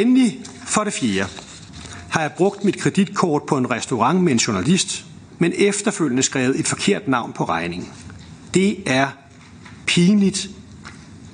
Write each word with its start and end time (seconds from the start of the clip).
Endelig 0.00 0.40
for 0.64 0.84
det 0.84 0.92
fjerde 0.92 1.30
har 2.10 2.20
jeg 2.20 2.32
brugt 2.32 2.64
mit 2.64 2.78
kreditkort 2.78 3.42
på 3.42 3.56
en 3.56 3.70
restaurant 3.70 4.22
med 4.22 4.32
en 4.32 4.38
journalist, 4.38 5.04
men 5.38 5.52
efterfølgende 5.56 6.22
skrevet 6.22 6.60
et 6.60 6.66
forkert 6.66 7.08
navn 7.08 7.32
på 7.32 7.44
regningen. 7.44 7.88
Det 8.54 8.76
er 8.86 9.08
pinligt. 9.86 10.50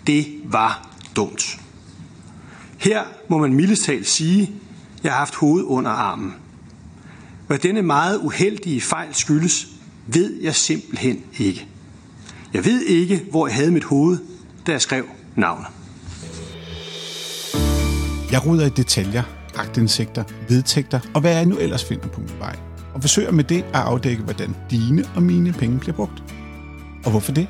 Det 0.06 0.27
var 0.45 0.88
dumt. 1.17 1.61
Her 2.79 3.03
må 3.29 3.38
man 3.38 3.53
mildest 3.53 3.85
talt 3.85 4.09
sige, 4.09 4.43
at 4.43 5.04
jeg 5.04 5.12
har 5.12 5.18
haft 5.18 5.34
hovedet 5.34 5.66
under 5.66 5.90
armen. 5.90 6.34
Hvad 7.46 7.58
denne 7.58 7.82
meget 7.82 8.18
uheldige 8.18 8.80
fejl 8.80 9.14
skyldes, 9.14 9.66
ved 10.06 10.42
jeg 10.42 10.54
simpelthen 10.54 11.20
ikke. 11.38 11.66
Jeg 12.52 12.64
ved 12.64 12.82
ikke, 12.82 13.26
hvor 13.30 13.46
jeg 13.46 13.56
havde 13.56 13.70
mit 13.70 13.84
hoved, 13.84 14.18
da 14.66 14.72
jeg 14.72 14.80
skrev 14.80 15.04
navnet. 15.36 15.66
Jeg 18.33 18.46
ruder 18.46 18.67
i 18.67 18.69
detaljer, 18.69 19.23
agtindsigter, 19.57 20.25
vedtægter 20.49 21.00
og 21.14 21.21
hvad 21.21 21.32
jeg 21.32 21.46
nu 21.46 21.57
ellers 21.57 21.85
finder 21.85 22.09
på 22.09 22.21
min 22.21 22.39
vej. 22.39 22.57
Og 22.95 23.00
forsøger 23.00 23.31
med 23.31 23.45
det 23.45 23.63
at 23.63 23.81
afdække, 23.81 24.23
hvordan 24.23 24.57
dine 24.71 25.04
og 25.14 25.23
mine 25.23 25.53
penge 25.53 25.79
bliver 25.79 25.96
brugt. 25.96 26.25
Og 27.04 27.11
hvorfor 27.11 27.32
det? 27.32 27.49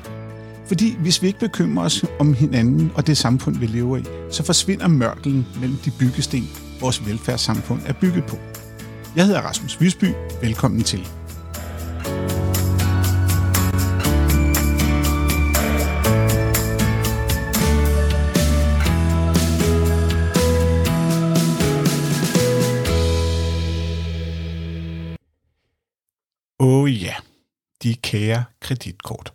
Fordi 0.67 0.95
hvis 0.99 1.21
vi 1.21 1.27
ikke 1.27 1.39
bekymrer 1.39 1.85
os 1.85 2.05
om 2.19 2.33
hinanden 2.33 2.91
og 2.95 3.07
det 3.07 3.17
samfund, 3.17 3.57
vi 3.57 3.65
lever 3.65 3.97
i, 3.97 4.03
så 4.31 4.43
forsvinder 4.43 4.87
mørkelen 4.87 5.47
mellem 5.59 5.77
de 5.85 5.91
byggesten, 5.99 6.49
vores 6.79 7.07
velfærdssamfund 7.07 7.81
er 7.85 7.93
bygget 7.93 8.25
på. 8.25 8.37
Jeg 9.15 9.25
hedder 9.25 9.41
Rasmus 9.41 9.81
Visby. 9.81 10.05
Velkommen 10.41 10.83
til. 10.83 11.07
De 27.83 27.95
kære 27.95 28.43
kreditkort. 28.59 29.33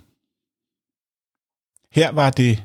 Her 1.93 2.13
var 2.13 2.31
det 2.31 2.65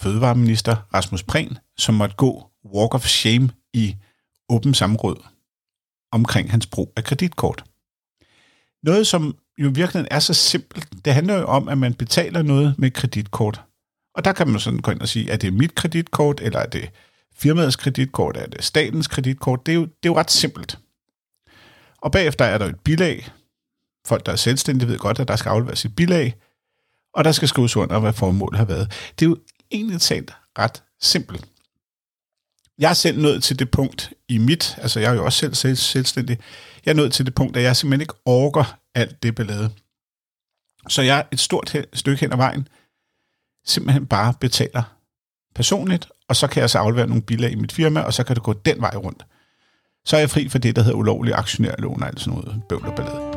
fødevareminister 0.00 0.76
Rasmus 0.94 1.22
Prehn, 1.22 1.58
som 1.78 1.94
måtte 1.94 2.16
gå 2.16 2.50
walk 2.64 2.94
of 2.94 3.06
shame 3.06 3.50
i 3.72 3.96
åben 4.48 4.74
samråd 4.74 5.24
omkring 6.12 6.50
hans 6.50 6.66
brug 6.66 6.92
af 6.96 7.04
kreditkort. 7.04 7.64
Noget, 8.82 9.06
som 9.06 9.38
jo 9.58 9.70
virkelig 9.74 10.08
er 10.10 10.18
så 10.18 10.34
simpelt, 10.34 11.04
det 11.04 11.14
handler 11.14 11.34
jo 11.34 11.46
om, 11.46 11.68
at 11.68 11.78
man 11.78 11.94
betaler 11.94 12.42
noget 12.42 12.78
med 12.78 12.90
kreditkort. 12.90 13.62
Og 14.14 14.24
der 14.24 14.32
kan 14.32 14.48
man 14.48 14.60
sådan 14.60 14.80
gå 14.80 14.90
ind 14.90 15.00
og 15.00 15.08
sige, 15.08 15.30
er 15.30 15.36
det 15.36 15.52
mit 15.52 15.74
kreditkort, 15.74 16.40
eller 16.40 16.58
er 16.58 16.66
det 16.66 16.90
firmaets 17.34 17.76
kreditkort, 17.76 18.36
er 18.36 18.46
det 18.46 18.64
statens 18.64 19.06
kreditkort? 19.06 19.66
Det, 19.66 19.72
er 19.72 19.76
jo, 19.76 19.84
det 19.84 20.08
er 20.08 20.10
jo 20.10 20.16
ret 20.16 20.30
simpelt. 20.30 20.78
Og 21.98 22.12
bagefter 22.12 22.44
er 22.44 22.58
der 22.58 22.66
et 22.66 22.80
bilag. 22.80 23.28
Folk, 24.06 24.26
der 24.26 24.32
er 24.32 24.36
selvstændige, 24.36 24.88
ved 24.88 24.98
godt, 24.98 25.18
at 25.18 25.28
der 25.28 25.36
skal 25.36 25.50
afleveres 25.50 25.84
et 25.84 25.96
bilag, 25.96 26.34
og 27.14 27.24
der 27.24 27.32
skal 27.32 27.48
skrives 27.48 27.76
under, 27.76 27.98
hvad 27.98 28.12
formålet 28.12 28.58
har 28.58 28.64
været. 28.64 29.12
Det 29.18 29.24
er 29.24 29.30
jo 29.30 29.38
egentlig 29.70 30.00
talt 30.00 30.32
ret 30.58 30.82
simpelt. 31.00 31.44
Jeg 32.78 32.90
er 32.90 32.94
selv 32.94 33.22
nået 33.22 33.42
til 33.42 33.58
det 33.58 33.70
punkt 33.70 34.12
i 34.28 34.38
mit, 34.38 34.78
altså 34.78 35.00
jeg 35.00 35.10
er 35.10 35.14
jo 35.14 35.24
også 35.24 35.38
selv, 35.38 35.54
selv 35.54 35.76
selvstændig, 35.76 36.38
jeg 36.84 36.90
er 36.90 36.96
nået 36.96 37.12
til 37.12 37.26
det 37.26 37.34
punkt, 37.34 37.56
at 37.56 37.62
jeg 37.62 37.76
simpelthen 37.76 38.00
ikke 38.00 38.14
orker 38.24 38.78
alt 38.94 39.22
det 39.22 39.34
ballade. 39.34 39.70
Så 40.88 41.02
jeg 41.02 41.26
et 41.32 41.40
stort 41.40 41.76
stykke 41.94 42.20
hen 42.20 42.32
ad 42.32 42.36
vejen 42.36 42.68
simpelthen 43.66 44.06
bare 44.06 44.34
betaler 44.40 44.82
personligt, 45.54 46.08
og 46.28 46.36
så 46.36 46.46
kan 46.46 46.60
jeg 46.60 46.70
så 46.70 46.78
aflevere 46.78 47.06
nogle 47.06 47.22
bilag 47.22 47.52
i 47.52 47.54
mit 47.54 47.72
firma, 47.72 48.00
og 48.00 48.14
så 48.14 48.24
kan 48.24 48.36
det 48.36 48.42
gå 48.42 48.52
den 48.52 48.80
vej 48.80 48.96
rundt. 48.96 49.26
Så 50.04 50.16
er 50.16 50.20
jeg 50.20 50.30
fri 50.30 50.48
for 50.48 50.58
det, 50.58 50.76
der 50.76 50.82
hedder 50.82 50.98
ulovlig 50.98 51.34
aktionærlån 51.34 52.02
og 52.02 52.08
alt 52.08 52.20
sådan 52.20 52.38
noget 52.38 52.62
bøvl 52.68 52.86
og 52.86 52.94
ballade. 52.94 53.35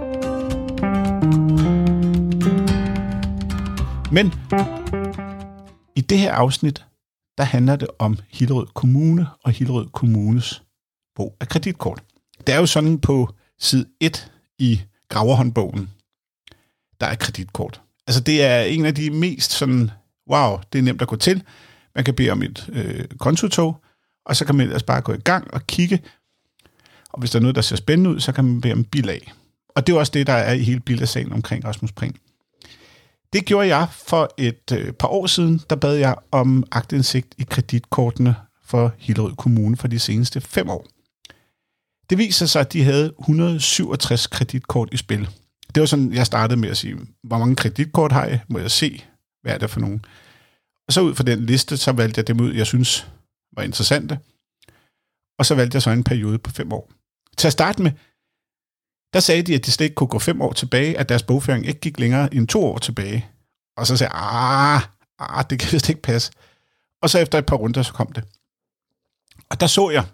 Men 4.12 4.34
i 5.96 6.02
det 6.02 6.20
her 6.20 6.34
afsnit, 6.34 6.86
der 7.38 7.44
handler 7.44 7.76
det 7.76 7.88
om 8.00 8.18
Hillerød 8.30 8.68
Kommune 8.74 9.28
og 9.44 9.52
Hillerød 9.52 9.88
Kommunes 9.90 10.64
brug 11.16 11.38
af 11.40 11.48
kreditkort. 11.48 12.04
Det 12.48 12.56
er 12.56 12.60
jo 12.60 12.66
sådan 12.66 13.00
på 13.00 13.30
side 13.60 13.86
1 14.00 14.32
i 14.60 14.82
graverhåndbogen, 15.10 15.90
der 17.00 17.08
er 17.08 17.16
kreditkort. 17.16 17.82
Altså 18.08 18.22
det 18.22 18.44
er 18.44 18.62
en 18.62 18.86
af 18.86 18.96
de 18.96 19.10
mest 19.10 19.52
sådan, 19.52 19.92
wow, 20.32 20.60
det 20.74 20.80
er 20.80 20.84
nemt 20.84 21.02
at 21.02 21.08
gå 21.08 21.16
til. 21.16 21.44
Man 21.96 22.04
kan 22.04 22.16
bede 22.16 22.30
om 22.30 22.44
et 22.44 22.70
øh, 22.74 23.06
kontotog, 23.20 23.82
og 24.26 24.36
så 24.36 24.46
kan 24.46 24.56
man 24.56 24.66
ellers 24.66 24.84
bare 24.84 25.02
gå 25.02 25.14
i 25.14 25.20
gang 25.20 25.54
og 25.54 25.68
kigge. 25.68 26.02
Og 27.10 27.20
hvis 27.20 27.32
der 27.32 27.40
er 27.40 27.42
noget, 27.42 27.56
der 27.56 27.62
ser 27.62 27.76
spændende 27.76 28.10
ud, 28.10 28.20
så 28.20 28.32
kan 28.32 28.46
man 28.46 28.62
bede 28.62 28.74
om 28.74 28.84
bilag. 28.84 29.34
Og 29.80 29.88
det 29.88 29.94
er 29.94 30.00
også 30.00 30.12
det, 30.12 30.28
der 30.28 30.34
er 30.34 30.54
i 30.54 30.64
hele 30.64 30.80
bilagsagen 30.80 31.34
omkring 31.34 31.66
Rasmus 31.66 31.92
Prehn. 31.92 32.16
Det 33.34 33.46
gjorde 33.46 33.68
jeg 33.68 33.88
for 33.92 34.34
et 34.38 34.72
øh, 34.74 34.94
par 34.94 35.08
år 35.08 35.28
siden. 35.28 35.62
Der 35.70 35.76
bad 35.76 35.96
jeg 35.96 36.16
om 36.32 36.64
agtindsigt 36.72 37.36
i 37.38 37.46
kreditkortene 37.50 38.36
for 38.64 38.94
Hillerød 38.98 39.36
Kommune 39.36 39.78
for 39.78 39.88
de 39.88 40.00
seneste 40.00 40.42
fem 40.42 40.70
år. 40.70 40.86
Det 42.10 42.18
viser 42.18 42.46
sig, 42.46 42.62
at 42.62 42.74
de 42.74 42.84
havde 42.84 43.14
167 43.20 44.28
kreditkort 44.28 44.90
i 44.92 44.98
spil. 44.98 45.30
Det 45.76 45.82
var 45.82 45.88
sådan, 45.88 46.14
jeg 46.14 46.26
startede 46.26 46.60
med 46.60 46.70
at 46.70 46.78
sige, 46.78 46.98
hvor 47.24 47.38
mange 47.38 47.56
kreditkort 47.56 48.12
har 48.12 48.26
jeg? 48.26 48.42
Må 48.48 48.60
jeg 48.60 48.72
se, 48.72 49.04
hvad 49.42 49.54
er 49.54 49.58
det 49.58 49.70
for 49.70 49.80
nogen? 49.80 50.06
Og 50.88 50.94
så 50.94 51.02
ud 51.02 51.16
fra 51.16 51.24
den 51.24 51.46
liste, 51.46 51.78
så 51.78 51.92
valgte 51.92 52.20
jeg 52.20 52.28
dem 52.28 52.40
ud, 52.40 52.54
jeg 52.54 52.68
synes 52.68 53.08
var 53.56 53.64
interessante. 53.64 54.20
Og 55.40 55.46
så 55.46 55.56
valgte 55.56 55.76
jeg 55.76 55.82
så 55.82 55.90
en 55.90 56.04
periode 56.04 56.38
på 56.38 56.52
fem 56.52 56.74
år. 56.74 56.90
Til 57.38 57.48
at 57.48 57.54
starte 57.54 57.84
med, 57.84 57.92
der 59.14 59.20
sagde 59.20 59.44
de, 59.44 59.56
at 59.56 59.66
de 59.66 59.72
slet 59.72 59.86
ikke 59.86 59.96
kunne 59.96 60.08
gå 60.08 60.20
fem 60.20 60.42
år 60.42 60.54
tilbage, 60.54 60.98
at 60.98 61.10
deres 61.10 61.24
bogføring 61.24 61.66
ikke 61.66 61.80
gik 61.80 62.00
længere 62.00 62.34
end 62.34 62.48
to 62.48 62.66
år 62.66 62.78
tilbage. 62.78 63.28
Og 63.78 63.88
så 63.88 63.98
sagde 63.98 64.14
jeg, 64.14 64.22
ah, 64.24 64.82
ah, 65.20 65.46
det 65.50 65.60
kan 65.60 65.72
vist 65.72 65.90
ikke 65.90 66.02
passe. 66.02 66.32
Og 67.02 67.10
så 67.10 67.20
efter 67.20 67.38
et 67.38 67.46
par 67.46 67.56
runder, 67.56 67.84
så 67.84 67.94
kom 67.94 68.12
det. 68.12 68.24
Og 69.50 69.60
der 69.60 69.68
så 69.68 69.90
jeg 69.90 70.06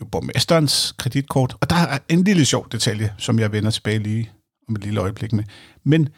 jo 0.00 0.04
borgmesterens 0.04 0.94
kreditkort, 0.98 1.56
og 1.60 1.70
der 1.70 1.76
er 1.76 1.98
en 2.08 2.24
lille 2.24 2.44
sjov 2.44 2.68
detalje, 2.72 3.14
som 3.18 3.38
jeg 3.38 3.52
vender 3.52 3.70
tilbage 3.70 3.98
lige 3.98 4.32
om 4.68 4.74
et 4.74 4.84
lille 4.84 5.00
øjeblik 5.00 5.32
med. 5.32 5.44
Men 5.84 6.08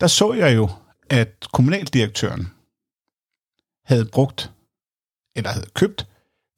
der 0.00 0.06
så 0.06 0.32
jeg 0.32 0.56
jo, 0.56 0.70
at 1.10 1.46
kommunaldirektøren 1.52 2.52
havde 3.84 4.04
brugt, 4.12 4.52
eller 5.36 5.50
havde 5.50 5.70
købt 5.74 6.06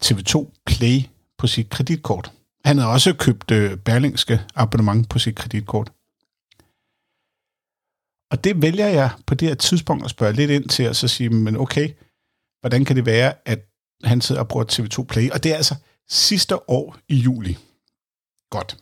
TV2 0.04 0.50
Play 0.66 1.00
på 1.38 1.46
sit 1.46 1.70
kreditkort. 1.70 2.32
Han 2.64 2.78
havde 2.78 2.92
også 2.92 3.14
købt 3.14 3.50
øh, 3.50 3.76
Berlingske 3.76 4.40
abonnement 4.54 5.08
på 5.08 5.18
sit 5.18 5.36
kreditkort. 5.36 5.92
Og 8.30 8.44
det 8.44 8.62
vælger 8.62 8.86
jeg 8.86 9.10
på 9.26 9.34
det 9.34 9.48
her 9.48 9.54
tidspunkt 9.54 10.04
at 10.04 10.10
spørge 10.10 10.32
lidt 10.32 10.50
ind 10.50 10.68
til, 10.68 10.88
og 10.88 10.96
så 10.96 11.08
sige, 11.08 11.30
men 11.30 11.56
okay, 11.56 11.88
hvordan 12.60 12.84
kan 12.84 12.96
det 12.96 13.06
være, 13.06 13.34
at 13.44 13.58
han 14.04 14.20
sidder 14.20 14.40
og 14.40 14.48
bruger 14.48 14.64
TV2 14.64 15.04
Play? 15.04 15.30
Og 15.30 15.42
det 15.42 15.52
er 15.52 15.56
altså 15.56 15.74
sidste 16.08 16.70
år 16.70 16.96
i 17.08 17.16
juli. 17.16 17.58
Godt. 18.50 18.76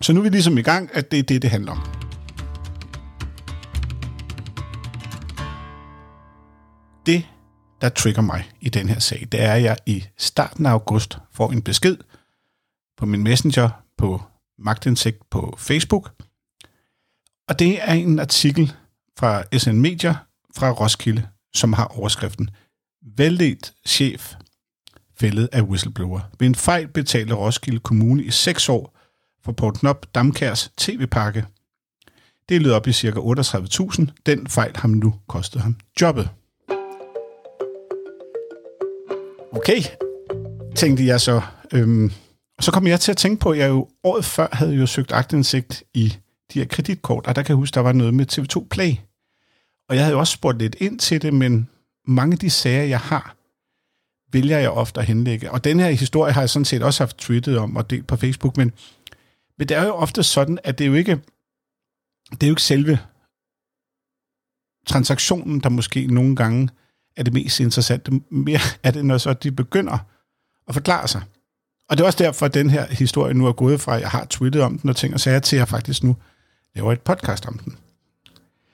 Så 0.00 0.12
nu 0.12 0.20
er 0.20 0.24
vi 0.24 0.28
ligesom 0.28 0.58
i 0.58 0.62
gang, 0.62 0.90
at 0.92 1.10
det 1.10 1.18
er 1.18 1.22
det, 1.22 1.42
det 1.42 1.50
handler 1.50 1.72
om. 1.72 1.78
Det, 7.06 7.26
der 7.80 7.88
trigger 7.88 8.22
mig 8.22 8.50
i 8.60 8.68
den 8.68 8.88
her 8.88 8.98
sag, 8.98 9.28
det 9.32 9.42
er, 9.42 9.52
at 9.52 9.62
jeg 9.62 9.76
i 9.86 10.04
starten 10.16 10.66
af 10.66 10.70
august 10.70 11.18
får 11.32 11.52
en 11.52 11.62
besked 11.62 11.96
på 12.98 13.06
min 13.06 13.22
messenger, 13.22 13.70
på 13.98 14.22
magtindsigt 14.58 15.30
på 15.30 15.54
Facebook. 15.58 16.12
Og 17.48 17.58
det 17.58 17.88
er 17.88 17.92
en 17.92 18.18
artikel 18.18 18.72
fra 19.18 19.58
SN 19.58 19.70
Media 19.70 20.16
fra 20.56 20.70
Roskilde, 20.70 21.28
som 21.54 21.72
har 21.72 21.84
overskriften 21.84 22.50
Vældet 23.16 23.72
chef 23.86 24.34
fældet 25.20 25.48
af 25.52 25.62
whistleblower. 25.62 26.20
Ved 26.38 26.46
en 26.46 26.54
fejl 26.54 26.88
betalte 26.88 27.34
Roskilde 27.34 27.78
Kommune 27.78 28.24
i 28.24 28.30
seks 28.30 28.68
år 28.68 28.98
for 29.44 29.52
Port 29.52 29.82
Nop 29.82 30.06
Damkærs 30.14 30.70
tv-pakke. 30.76 31.44
Det 32.48 32.62
lød 32.62 32.72
op 32.72 32.86
i 32.86 32.92
ca. 32.92 33.08
38.000. 33.08 34.06
Den 34.26 34.46
fejl 34.46 34.76
har 34.76 34.88
nu 34.88 35.14
kostet 35.26 35.62
ham 35.62 35.76
jobbet. 36.00 36.30
Okay, 39.52 39.82
tænkte 40.76 41.06
jeg 41.06 41.20
så. 41.20 41.40
Øhm, 41.72 42.12
og 42.58 42.64
så 42.64 42.72
kom 42.72 42.86
jeg 42.86 43.00
til 43.00 43.10
at 43.10 43.16
tænke 43.16 43.40
på, 43.40 43.50
at 43.50 43.58
jeg 43.58 43.68
jo 43.68 43.88
året 44.04 44.24
før 44.24 44.48
havde 44.52 44.74
jo 44.74 44.86
søgt 44.86 45.12
agtindsigt 45.12 45.84
i 45.94 46.16
de 46.52 46.58
her 46.58 46.66
kreditkort, 46.66 47.26
og 47.26 47.36
der 47.36 47.42
kan 47.42 47.48
jeg 47.48 47.56
huske, 47.56 47.74
der 47.74 47.80
var 47.80 47.92
noget 47.92 48.14
med 48.14 48.32
TV2 48.32 48.68
Play. 48.68 48.94
Og 49.88 49.96
jeg 49.96 50.04
havde 50.04 50.12
jo 50.12 50.18
også 50.18 50.32
spurgt 50.32 50.58
lidt 50.58 50.76
ind 50.80 50.98
til 50.98 51.22
det, 51.22 51.34
men 51.34 51.68
mange 52.06 52.32
af 52.32 52.38
de 52.38 52.50
sager, 52.50 52.82
jeg 52.82 53.00
har, 53.00 53.36
vælger 54.32 54.58
jeg 54.58 54.70
ofte 54.70 55.00
at 55.00 55.06
henlægge. 55.06 55.50
Og 55.50 55.64
den 55.64 55.80
her 55.80 55.90
historie 55.90 56.32
har 56.32 56.40
jeg 56.40 56.50
sådan 56.50 56.64
set 56.64 56.82
også 56.82 57.02
haft 57.02 57.18
tweetet 57.18 57.58
om 57.58 57.76
og 57.76 57.90
delt 57.90 58.06
på 58.06 58.16
Facebook, 58.16 58.56
men, 58.56 58.72
men 59.58 59.68
det 59.68 59.76
er 59.76 59.84
jo 59.84 59.92
ofte 59.94 60.22
sådan, 60.22 60.58
at 60.64 60.78
det 60.78 60.84
er 60.84 60.88
jo 60.88 60.94
ikke, 60.94 61.20
det 62.30 62.42
er 62.42 62.46
jo 62.46 62.52
ikke 62.52 62.62
selve 62.62 62.98
transaktionen, 64.86 65.60
der 65.60 65.68
måske 65.68 66.06
nogle 66.06 66.36
gange 66.36 66.68
er 67.16 67.22
det 67.22 67.32
mest 67.32 67.60
interessante. 67.60 68.12
Mere 68.30 68.60
er 68.82 68.90
det, 68.90 69.04
når 69.04 69.18
så 69.18 69.32
de 69.32 69.52
begynder 69.52 69.98
at 70.68 70.74
forklare 70.74 71.08
sig. 71.08 71.22
Og 71.88 71.96
det 71.96 72.02
er 72.02 72.06
også 72.06 72.24
derfor, 72.24 72.46
at 72.46 72.54
den 72.54 72.70
her 72.70 72.86
historie 72.86 73.34
nu 73.34 73.46
er 73.46 73.52
gået 73.52 73.80
fra, 73.80 73.94
at 73.96 74.00
jeg 74.00 74.10
har 74.10 74.26
tweetet 74.30 74.62
om 74.62 74.78
den 74.78 74.90
og 74.90 74.96
ting 74.96 75.14
og 75.14 75.20
sager, 75.20 75.38
til 75.38 75.56
at 75.56 75.60
jeg 75.60 75.68
faktisk 75.68 76.02
nu 76.04 76.16
laver 76.74 76.92
et 76.92 77.00
podcast 77.00 77.46
om 77.46 77.58
den. 77.58 77.76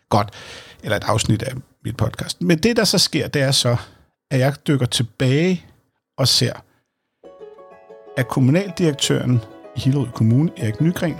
Godt. 0.08 0.30
Eller 0.82 0.96
et 0.96 1.04
afsnit 1.04 1.42
af 1.42 1.54
mit 1.84 1.96
podcast. 1.96 2.42
Men 2.42 2.58
det, 2.58 2.76
der 2.76 2.84
så 2.84 2.98
sker, 2.98 3.28
det 3.28 3.42
er 3.42 3.50
så, 3.50 3.76
at 4.30 4.38
jeg 4.38 4.54
dykker 4.66 4.86
tilbage 4.86 5.66
og 6.16 6.28
ser, 6.28 6.52
at 8.16 8.28
kommunaldirektøren 8.28 9.40
i 9.76 9.80
Hillerød 9.80 10.08
Kommune, 10.14 10.50
Erik 10.56 10.80
Nygren, 10.80 11.16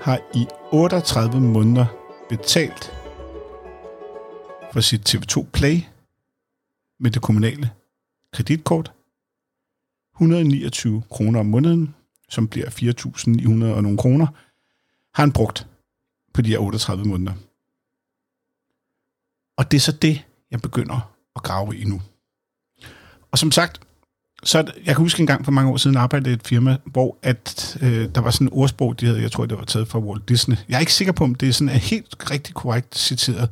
har 0.00 0.20
i 0.34 0.46
38 0.72 1.40
måneder 1.40 1.86
betalt 2.28 2.92
for 4.72 4.80
sit 4.80 5.14
TV2 5.14 5.46
Play 5.52 5.80
med 7.00 7.10
det 7.10 7.22
kommunale 7.22 7.70
kreditkort 8.32 8.92
129 10.20 11.02
kroner 11.10 11.40
om 11.40 11.46
måneden, 11.46 11.94
som 12.28 12.48
bliver 12.48 12.66
4.900 12.66 13.76
og 13.76 13.82
nogle 13.82 13.98
kroner, 13.98 14.26
har 15.14 15.22
han 15.22 15.32
brugt 15.32 15.66
på 16.34 16.42
de 16.42 16.50
her 16.50 16.58
38 16.58 17.04
måneder. 17.04 17.32
Og 19.56 19.70
det 19.70 19.76
er 19.76 19.80
så 19.80 19.92
det, 19.92 20.24
jeg 20.50 20.60
begynder 20.60 21.12
at 21.36 21.42
grave 21.42 21.76
i 21.76 21.84
nu. 21.84 22.02
Og 23.32 23.38
som 23.38 23.52
sagt, 23.52 23.80
så 24.42 24.58
jeg 24.58 24.96
kan 24.96 24.96
huske 24.96 25.20
en 25.20 25.26
gang 25.26 25.44
for 25.44 25.52
mange 25.52 25.72
år 25.72 25.76
siden 25.76 25.96
arbejdede 25.96 26.30
i 26.30 26.34
et 26.34 26.46
firma, 26.46 26.76
hvor 26.84 27.18
at, 27.22 27.78
øh, 27.82 28.14
der 28.14 28.20
var 28.20 28.30
sådan 28.30 28.46
en 28.46 28.52
ordsprog, 28.52 29.00
de 29.00 29.06
havde, 29.06 29.22
jeg 29.22 29.32
tror, 29.32 29.46
det 29.46 29.58
var 29.58 29.64
taget 29.64 29.88
fra 29.88 29.98
Walt 29.98 30.28
Disney. 30.28 30.56
Jeg 30.68 30.76
er 30.76 30.80
ikke 30.80 30.94
sikker 30.94 31.12
på, 31.12 31.24
om 31.24 31.34
det 31.34 31.48
er 31.48 31.52
sådan 31.52 31.74
er 31.74 31.78
helt 31.78 32.30
rigtig 32.30 32.54
korrekt 32.54 32.98
citeret. 32.98 33.50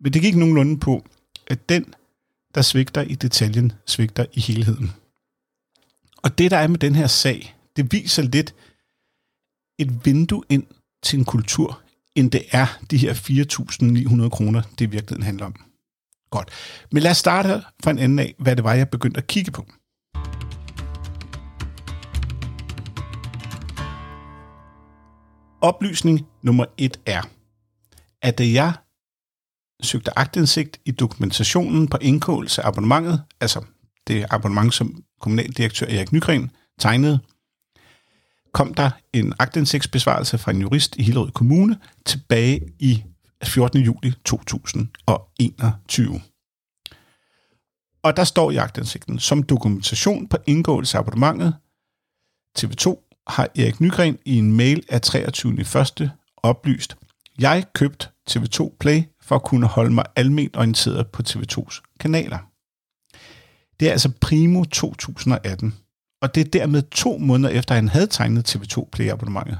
Men 0.00 0.12
det 0.12 0.22
gik 0.22 0.36
nogenlunde 0.36 0.80
på, 0.80 1.04
at 1.46 1.68
den, 1.68 1.94
der 2.54 2.62
svigter 2.62 3.02
i 3.02 3.14
detaljen, 3.14 3.72
svigter 3.86 4.24
i 4.32 4.40
helheden. 4.40 4.92
Og 6.24 6.38
det, 6.38 6.50
der 6.50 6.56
er 6.56 6.66
med 6.66 6.78
den 6.78 6.94
her 6.94 7.06
sag, 7.06 7.56
det 7.76 7.92
viser 7.92 8.22
lidt 8.22 8.54
et 9.78 10.06
vindue 10.06 10.42
ind 10.48 10.66
til 11.02 11.18
en 11.18 11.24
kultur, 11.24 11.82
end 12.14 12.30
det 12.30 12.44
er 12.50 12.66
de 12.90 12.96
her 12.96 13.14
4.900 13.14 14.28
kroner, 14.28 14.62
det 14.62 14.80
i 14.80 14.90
virkeligheden 14.90 15.22
handler 15.22 15.46
om. 15.46 15.54
Godt. 16.30 16.50
Men 16.92 17.02
lad 17.02 17.10
os 17.10 17.16
starte 17.16 17.62
fra 17.84 17.90
en 17.90 17.98
ende 17.98 18.22
af, 18.22 18.34
hvad 18.38 18.56
det 18.56 18.64
var, 18.64 18.74
jeg 18.74 18.88
begyndte 18.88 19.18
at 19.18 19.26
kigge 19.26 19.50
på. 19.50 19.66
Oplysning 25.60 26.26
nummer 26.42 26.64
et 26.76 27.00
er, 27.06 27.22
at 28.22 28.38
da 28.38 28.44
jeg 28.44 28.72
søgte 29.82 30.18
agtindsigt 30.18 30.80
i 30.84 30.90
dokumentationen 30.90 31.88
på 31.88 31.98
indkåelse 32.00 32.62
af 32.62 32.68
abonnementet, 32.68 33.22
altså 33.40 33.64
det 34.08 34.26
abonnement, 34.30 34.74
som 34.74 35.04
kommunaldirektør 35.20 35.86
Erik 35.86 36.12
Nygren 36.12 36.50
tegnede, 36.78 37.18
kom 38.52 38.74
der 38.74 38.90
en 39.12 39.34
agtindsigtsbesvarelse 39.38 40.38
fra 40.38 40.50
en 40.50 40.60
jurist 40.60 40.96
i 40.96 41.02
Hillerød 41.02 41.30
Kommune 41.30 41.78
tilbage 42.06 42.60
i 42.78 43.04
14. 43.44 43.80
juli 43.80 44.14
2021. 44.24 46.20
Og 48.02 48.16
der 48.16 48.24
står 48.24 48.50
i 48.50 48.56
agtindsigten, 48.56 49.18
som 49.18 49.42
dokumentation 49.42 50.28
på 50.28 50.36
indgåelse 50.46 50.98
af 50.98 51.00
abonnementet, 51.00 51.54
TV2 52.58 53.08
har 53.26 53.48
Erik 53.58 53.80
Nygren 53.80 54.18
i 54.24 54.38
en 54.38 54.52
mail 54.52 54.84
af 54.88 55.00
23. 55.00 55.60
1. 55.60 56.10
oplyst, 56.36 56.96
jeg 57.38 57.64
købt 57.74 58.10
TV2 58.30 58.76
Play 58.80 59.02
for 59.20 59.34
at 59.36 59.42
kunne 59.42 59.66
holde 59.66 59.94
mig 59.94 60.04
alment 60.16 60.56
orienteret 60.56 61.06
på 61.10 61.22
TV2's 61.28 61.96
kanaler. 62.00 62.51
Det 63.80 63.88
er 63.88 63.92
altså 63.92 64.10
primo 64.20 64.64
2018, 64.64 65.74
og 66.22 66.34
det 66.34 66.40
er 66.40 66.50
dermed 66.50 66.82
to 66.82 67.18
måneder 67.18 67.50
efter, 67.50 67.74
at 67.74 67.76
han 67.76 67.88
havde 67.88 68.06
tegnet 68.06 68.56
TV2 68.56 68.88
Play 68.92 69.10
abonnementet. 69.10 69.58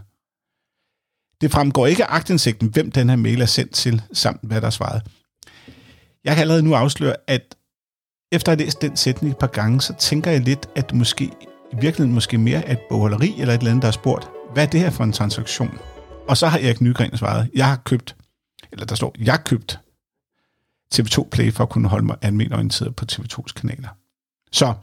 Det 1.40 1.50
fremgår 1.50 1.86
ikke 1.86 2.04
af 2.04 2.14
agtindsigten, 2.14 2.68
hvem 2.68 2.90
den 2.90 3.08
her 3.08 3.16
mail 3.16 3.40
er 3.40 3.46
sendt 3.46 3.72
til, 3.72 4.02
samt 4.12 4.40
hvad 4.42 4.60
der 4.60 4.66
er 4.66 4.70
svaret. 4.70 5.02
Jeg 6.24 6.34
kan 6.34 6.40
allerede 6.40 6.62
nu 6.62 6.74
afsløre, 6.74 7.16
at 7.26 7.56
efter 8.32 8.52
at 8.52 8.58
have 8.58 8.64
læst 8.64 8.82
den 8.82 8.96
sætning 8.96 9.32
et 9.32 9.38
par 9.38 9.46
gange, 9.46 9.80
så 9.80 9.94
tænker 9.98 10.30
jeg 10.30 10.40
lidt, 10.40 10.68
at 10.76 10.90
det 10.90 10.98
måske 10.98 11.24
i 11.72 11.74
virkeligheden 11.80 12.12
måske 12.12 12.38
mere 12.38 12.64
er 12.64 12.72
et 12.72 12.80
bogholderi 12.88 13.40
eller 13.40 13.54
et 13.54 13.58
eller 13.58 13.70
andet, 13.70 13.82
der 13.82 13.88
har 13.88 13.92
spurgt, 13.92 14.28
hvad 14.52 14.66
er 14.66 14.70
det 14.70 14.80
her 14.80 14.90
for 14.90 15.04
en 15.04 15.12
transaktion? 15.12 15.78
Og 16.28 16.36
så 16.36 16.46
har 16.46 16.58
Erik 16.58 16.80
Nygren 16.80 17.16
svaret, 17.16 17.50
jeg 17.54 17.66
har 17.66 17.76
købt, 17.76 18.16
eller 18.72 18.86
der 18.86 18.94
står, 18.94 19.14
jeg 19.18 19.32
har 19.32 19.42
købt 19.42 19.80
TV2 20.94 21.28
Play 21.28 21.52
for 21.52 21.62
at 21.62 21.70
kunne 21.70 21.88
holde 21.88 22.06
mig 22.06 22.16
almindeligt 22.22 22.54
orienteret 22.54 22.96
på 22.96 23.04
TV2's 23.12 23.52
kanaler. 23.52 23.88
Så 24.52 24.74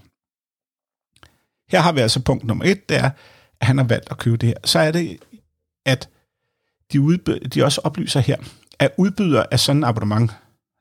her 1.69 1.79
har 1.79 1.91
vi 1.91 1.99
altså 1.99 2.23
punkt 2.23 2.43
nummer 2.43 2.65
et, 2.65 2.89
det 2.89 2.97
er, 2.97 3.09
at 3.61 3.67
han 3.67 3.77
har 3.77 3.85
valgt 3.85 4.11
at 4.11 4.17
købe 4.17 4.37
det 4.37 4.49
her. 4.49 4.55
Så 4.65 4.79
er 4.79 4.91
det, 4.91 5.19
at 5.85 6.09
de, 6.91 7.01
udby- 7.01 7.47
de 7.47 7.63
også 7.63 7.81
oplyser 7.83 8.19
her, 8.19 8.37
at 8.79 8.91
udbyder 8.97 9.45
af 9.51 9.59
sådan 9.59 9.77
en 9.77 9.83
abonnement, 9.83 10.31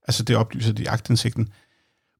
altså 0.08 0.22
det 0.22 0.36
oplyser 0.36 0.72
de 0.72 0.82
i 0.82 0.86
agtindsigten, 0.86 1.48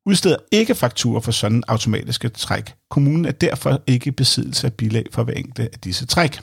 udsteder 0.06 0.37
ikke 0.53 0.75
fakturer 0.75 1.20
for 1.20 1.32
sådan 1.32 1.62
automatiske 1.69 2.29
træk. 2.29 2.75
Kommunen 2.91 3.25
er 3.25 3.32
derfor 3.32 3.82
ikke 3.87 4.09
i 4.09 4.11
besiddelse 4.11 4.67
af 4.67 4.75
bilag 4.75 5.06
for 5.12 5.25
hver 5.25 5.35
enkelt 5.35 5.59
af 5.75 5.81
disse 5.81 6.06
træk. 6.06 6.41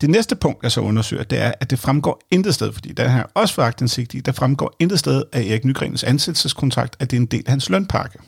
Det 0.00 0.10
næste 0.10 0.36
punkt, 0.36 0.62
jeg 0.62 0.72
så 0.72 0.80
undersøger, 0.80 1.24
det 1.24 1.38
er, 1.38 1.52
at 1.60 1.70
det 1.70 1.78
fremgår 1.78 2.22
intet 2.30 2.54
sted, 2.54 2.72
fordi 2.72 2.92
der 2.92 3.08
her 3.08 3.22
også 3.34 3.54
for 3.54 3.62
agtindsigt 3.62 4.26
der 4.26 4.32
fremgår 4.32 4.76
intet 4.78 4.98
sted 4.98 5.24
af 5.32 5.40
Erik 5.40 5.64
Nygrens 5.64 6.04
ansættelseskontrakt, 6.04 6.96
at 7.00 7.10
det 7.10 7.16
er 7.16 7.20
en 7.20 7.26
del 7.26 7.42
af 7.46 7.50
hans 7.50 7.68
lønpakke. 7.68 8.18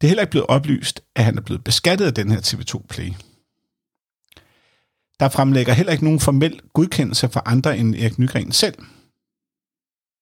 Det 0.00 0.06
er 0.06 0.08
heller 0.08 0.22
ikke 0.22 0.30
blevet 0.30 0.46
oplyst, 0.46 1.00
at 1.16 1.24
han 1.24 1.38
er 1.38 1.42
blevet 1.42 1.64
beskattet 1.64 2.06
af 2.06 2.14
den 2.14 2.30
her 2.30 2.40
TV2 2.40 2.86
Play. 2.88 3.12
Der 5.20 5.28
fremlægger 5.28 5.72
heller 5.72 5.92
ikke 5.92 6.04
nogen 6.04 6.20
formel 6.20 6.60
godkendelse 6.72 7.28
for 7.28 7.42
andre 7.48 7.78
end 7.78 7.94
Erik 7.94 8.18
Nygren 8.18 8.52
selv 8.52 8.74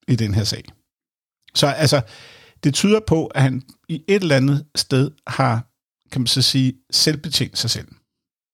i 0.08 0.16
den 0.16 0.34
her 0.34 0.44
sag. 0.44 0.64
Så 1.54 1.66
altså, 1.66 2.00
det 2.64 2.74
tyder 2.74 3.00
på, 3.06 3.26
at 3.26 3.42
han 3.42 3.62
i 3.88 4.04
et 4.08 4.22
eller 4.22 4.36
andet 4.36 4.66
sted 4.74 5.10
har, 5.26 5.66
kan 6.12 6.20
man 6.20 6.26
så 6.26 6.42
sige, 6.42 6.74
selvbetjent 6.90 7.58
sig 7.58 7.70
selv 7.70 7.88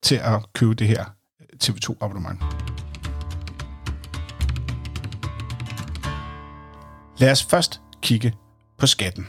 til 0.03 0.15
at 0.15 0.53
købe 0.53 0.75
det 0.75 0.89
her 0.89 1.05
øh, 1.41 1.47
TV2 1.65 1.97
abonnement. 2.01 2.41
Lad 7.19 7.31
os 7.31 7.43
først 7.45 7.81
kigge 8.03 8.35
på 8.79 8.87
skatten. 8.87 9.29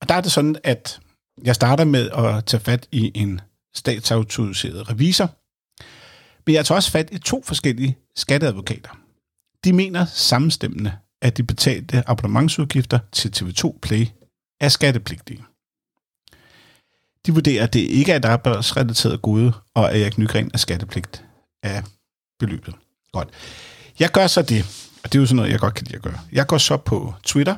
Og 0.00 0.08
der 0.08 0.14
er 0.14 0.20
det 0.20 0.32
sådan, 0.32 0.56
at 0.64 1.00
jeg 1.44 1.54
starter 1.54 1.84
med 1.84 2.10
at 2.10 2.44
tage 2.44 2.60
fat 2.60 2.88
i 2.92 3.12
en 3.14 3.40
statsautoriseret 3.74 4.90
revisor, 4.90 5.30
men 6.46 6.54
jeg 6.54 6.66
tager 6.66 6.76
også 6.76 6.90
fat 6.90 7.08
i 7.12 7.18
to 7.18 7.42
forskellige 7.46 7.98
skatteadvokater. 8.16 8.90
De 9.64 9.72
mener 9.72 10.04
sammenstemmende, 10.04 10.92
at 11.22 11.36
de 11.36 11.42
betalte 11.42 12.02
abonnementsudgifter 12.06 12.98
til 13.12 13.28
TV2 13.36 13.78
Play 13.82 14.06
er 14.60 14.68
skattepligtige. 14.68 15.44
De 17.26 17.32
vurderer, 17.32 17.64
at 17.64 17.72
det 17.72 17.80
ikke 17.80 18.12
er 18.12 18.16
et 18.16 18.24
arbejdsrelateret 18.24 19.22
gode, 19.22 19.52
og 19.74 19.92
at 19.92 20.02
Erik 20.02 20.18
Nygren 20.18 20.50
er 20.54 20.58
skattepligt 20.58 21.24
af 21.62 21.82
beløbet. 22.38 22.74
Godt. 23.12 23.28
Jeg 23.98 24.10
gør 24.10 24.26
så 24.26 24.42
det, 24.42 24.64
og 25.04 25.12
det 25.12 25.18
er 25.18 25.20
jo 25.20 25.26
sådan 25.26 25.36
noget, 25.36 25.50
jeg 25.50 25.60
godt 25.60 25.74
kan 25.74 25.86
lide 25.86 25.96
at 25.96 26.02
gøre. 26.02 26.20
Jeg 26.32 26.46
går 26.46 26.58
så 26.58 26.76
på 26.76 27.14
Twitter, 27.22 27.56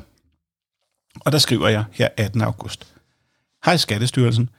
og 1.19 1.31
der 1.31 1.37
skriver 1.37 1.67
jeg 1.69 1.83
her 1.91 2.09
18. 2.17 2.41
august. 2.41 2.87
Hej 3.65 3.77
Skattestyrelsen. 3.77 4.49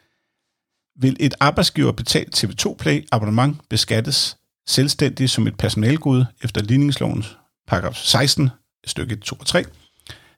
Vil 1.01 1.17
et 1.21 1.35
arbejdsgiver 1.41 1.93
betalt 1.93 2.45
TV2 2.45 2.75
Play 2.75 3.07
abonnement 3.13 3.69
beskattes 3.69 4.37
selvstændigt 4.67 5.31
som 5.31 5.47
et 5.47 5.57
personalgode 5.57 6.27
efter 6.43 6.63
ligningslovens 6.63 7.37
paragraf 7.67 7.95
16, 7.97 8.51
stykke 8.87 9.17
2 9.17 9.37
og 9.41 9.47
3, 9.47 9.65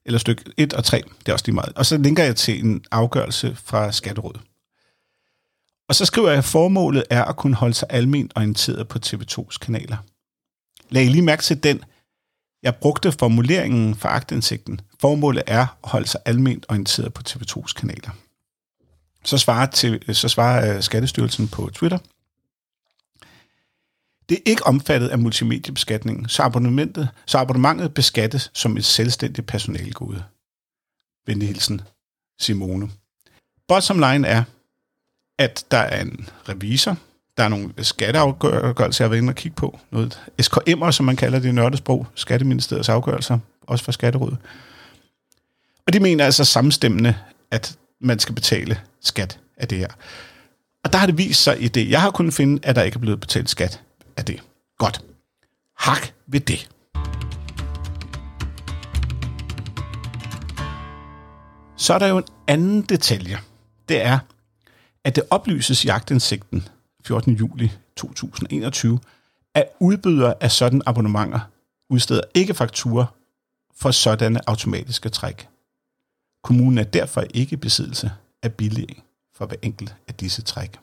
eller 0.04 0.18
stykke 0.18 0.44
1 0.56 0.72
og 0.72 0.84
3, 0.84 1.02
det 1.18 1.28
er 1.28 1.32
også 1.32 1.44
lige 1.46 1.54
meget. 1.54 1.72
Og 1.76 1.86
så 1.86 1.96
linker 1.96 2.24
jeg 2.24 2.36
til 2.36 2.64
en 2.64 2.84
afgørelse 2.90 3.56
fra 3.64 3.92
Skatterådet. 3.92 4.40
Og 5.88 5.94
så 5.94 6.04
skriver 6.04 6.28
jeg, 6.28 6.38
at 6.38 6.44
formålet 6.44 7.04
er 7.10 7.24
at 7.24 7.36
kunne 7.36 7.56
holde 7.56 7.74
sig 7.74 7.88
alment 7.90 8.32
orienteret 8.36 8.88
på 8.88 8.98
TV2's 9.06 9.58
kanaler. 9.58 9.96
Lag 10.90 11.06
lige 11.06 11.22
mærke 11.22 11.42
til 11.42 11.62
den. 11.62 11.84
Jeg 12.62 12.76
brugte 12.76 13.12
formuleringen 13.12 13.94
for 13.94 14.08
agtindsigten. 14.08 14.80
Formålet 15.00 15.42
er 15.46 15.60
at 15.60 15.90
holde 15.90 16.06
sig 16.06 16.20
alment 16.24 16.66
orienteret 16.68 17.14
på 17.14 17.22
TV2's 17.28 17.72
kanaler. 17.72 18.10
Så 19.24 19.38
svarer, 19.38 19.66
til, 19.66 20.14
så 20.16 20.28
svarer 20.28 20.76
øh, 20.76 20.82
Skattestyrelsen 20.82 21.48
på 21.48 21.70
Twitter. 21.74 21.98
Det 24.28 24.36
er 24.36 24.42
ikke 24.50 24.66
omfattet 24.66 25.08
af 25.08 25.18
multimediebeskatningen, 25.18 26.28
så, 26.28 26.42
abonnementet, 26.42 27.08
så 27.26 27.38
abonnementet 27.38 27.94
beskattes 27.94 28.50
som 28.54 28.76
et 28.76 28.84
selvstændigt 28.84 29.46
personalgode. 29.46 30.24
Venlig 31.26 31.48
hilsen, 31.48 31.80
Simone. 32.40 32.90
Bottom 33.68 33.98
line 33.98 34.28
er, 34.28 34.42
at 35.38 35.64
der 35.70 35.78
er 35.78 36.00
en 36.00 36.28
revisor, 36.48 36.96
Der 37.36 37.44
er 37.44 37.48
nogle 37.48 37.72
skatteafgørelser, 37.78 39.04
jeg 39.04 39.06
har 39.06 39.10
været 39.10 39.22
inde 39.22 39.30
og 39.30 39.34
kigge 39.34 39.56
på. 39.56 39.78
Noget 39.90 40.20
SKM'er, 40.42 40.90
som 40.90 41.06
man 41.06 41.16
kalder 41.16 41.38
det 41.38 41.48
i 41.48 41.52
nørdesprog. 41.52 42.06
Skatteministeriets 42.14 42.88
afgørelser, 42.88 43.38
også 43.62 43.84
fra 43.84 43.92
Skatterådet. 43.92 44.38
Og 45.86 45.92
de 45.92 46.00
mener 46.00 46.24
altså 46.24 46.44
samstemmende, 46.44 47.14
at 47.50 47.76
man 48.00 48.18
skal 48.18 48.34
betale 48.34 48.80
skat 49.00 49.38
af 49.56 49.68
det 49.68 49.78
her. 49.78 49.88
Og 50.84 50.92
der 50.92 50.98
har 50.98 51.06
det 51.06 51.18
vist 51.18 51.42
sig 51.42 51.62
i 51.62 51.68
det, 51.68 51.90
jeg 51.90 52.00
har 52.00 52.10
kunnet 52.10 52.34
finde, 52.34 52.60
at 52.62 52.76
der 52.76 52.82
ikke 52.82 52.96
er 52.96 53.00
blevet 53.00 53.20
betalt 53.20 53.50
skat 53.50 53.80
af 54.16 54.24
det. 54.24 54.42
Godt. 54.78 55.00
Hak 55.78 56.10
ved 56.26 56.40
det. 56.40 56.68
Så 61.76 61.94
er 61.94 61.98
der 61.98 62.06
jo 62.06 62.18
en 62.18 62.24
anden 62.46 62.82
detalje. 62.82 63.38
Det 63.88 64.04
er, 64.04 64.18
at 65.06 65.16
det 65.16 65.24
oplyses 65.30 65.84
i 65.84 65.88
agtindsigten 65.88 66.68
14. 67.04 67.34
juli 67.34 67.72
2021, 67.96 69.00
at 69.54 69.68
udbydere 69.80 70.34
af 70.40 70.50
sådan 70.52 70.82
abonnementer 70.86 71.40
udsteder 71.90 72.20
ikke 72.34 72.54
fakturer 72.54 73.06
for 73.76 73.90
sådanne 73.90 74.48
automatiske 74.48 75.08
træk. 75.08 75.48
Kommunen 76.42 76.78
er 76.78 76.84
derfor 76.84 77.24
ikke 77.34 77.52
i 77.52 77.56
besiddelse 77.56 78.10
af 78.42 78.54
billig 78.54 78.86
for 79.36 79.46
hver 79.46 79.56
enkelt 79.62 79.94
af 80.08 80.14
disse 80.14 80.42
træk. 80.42 80.78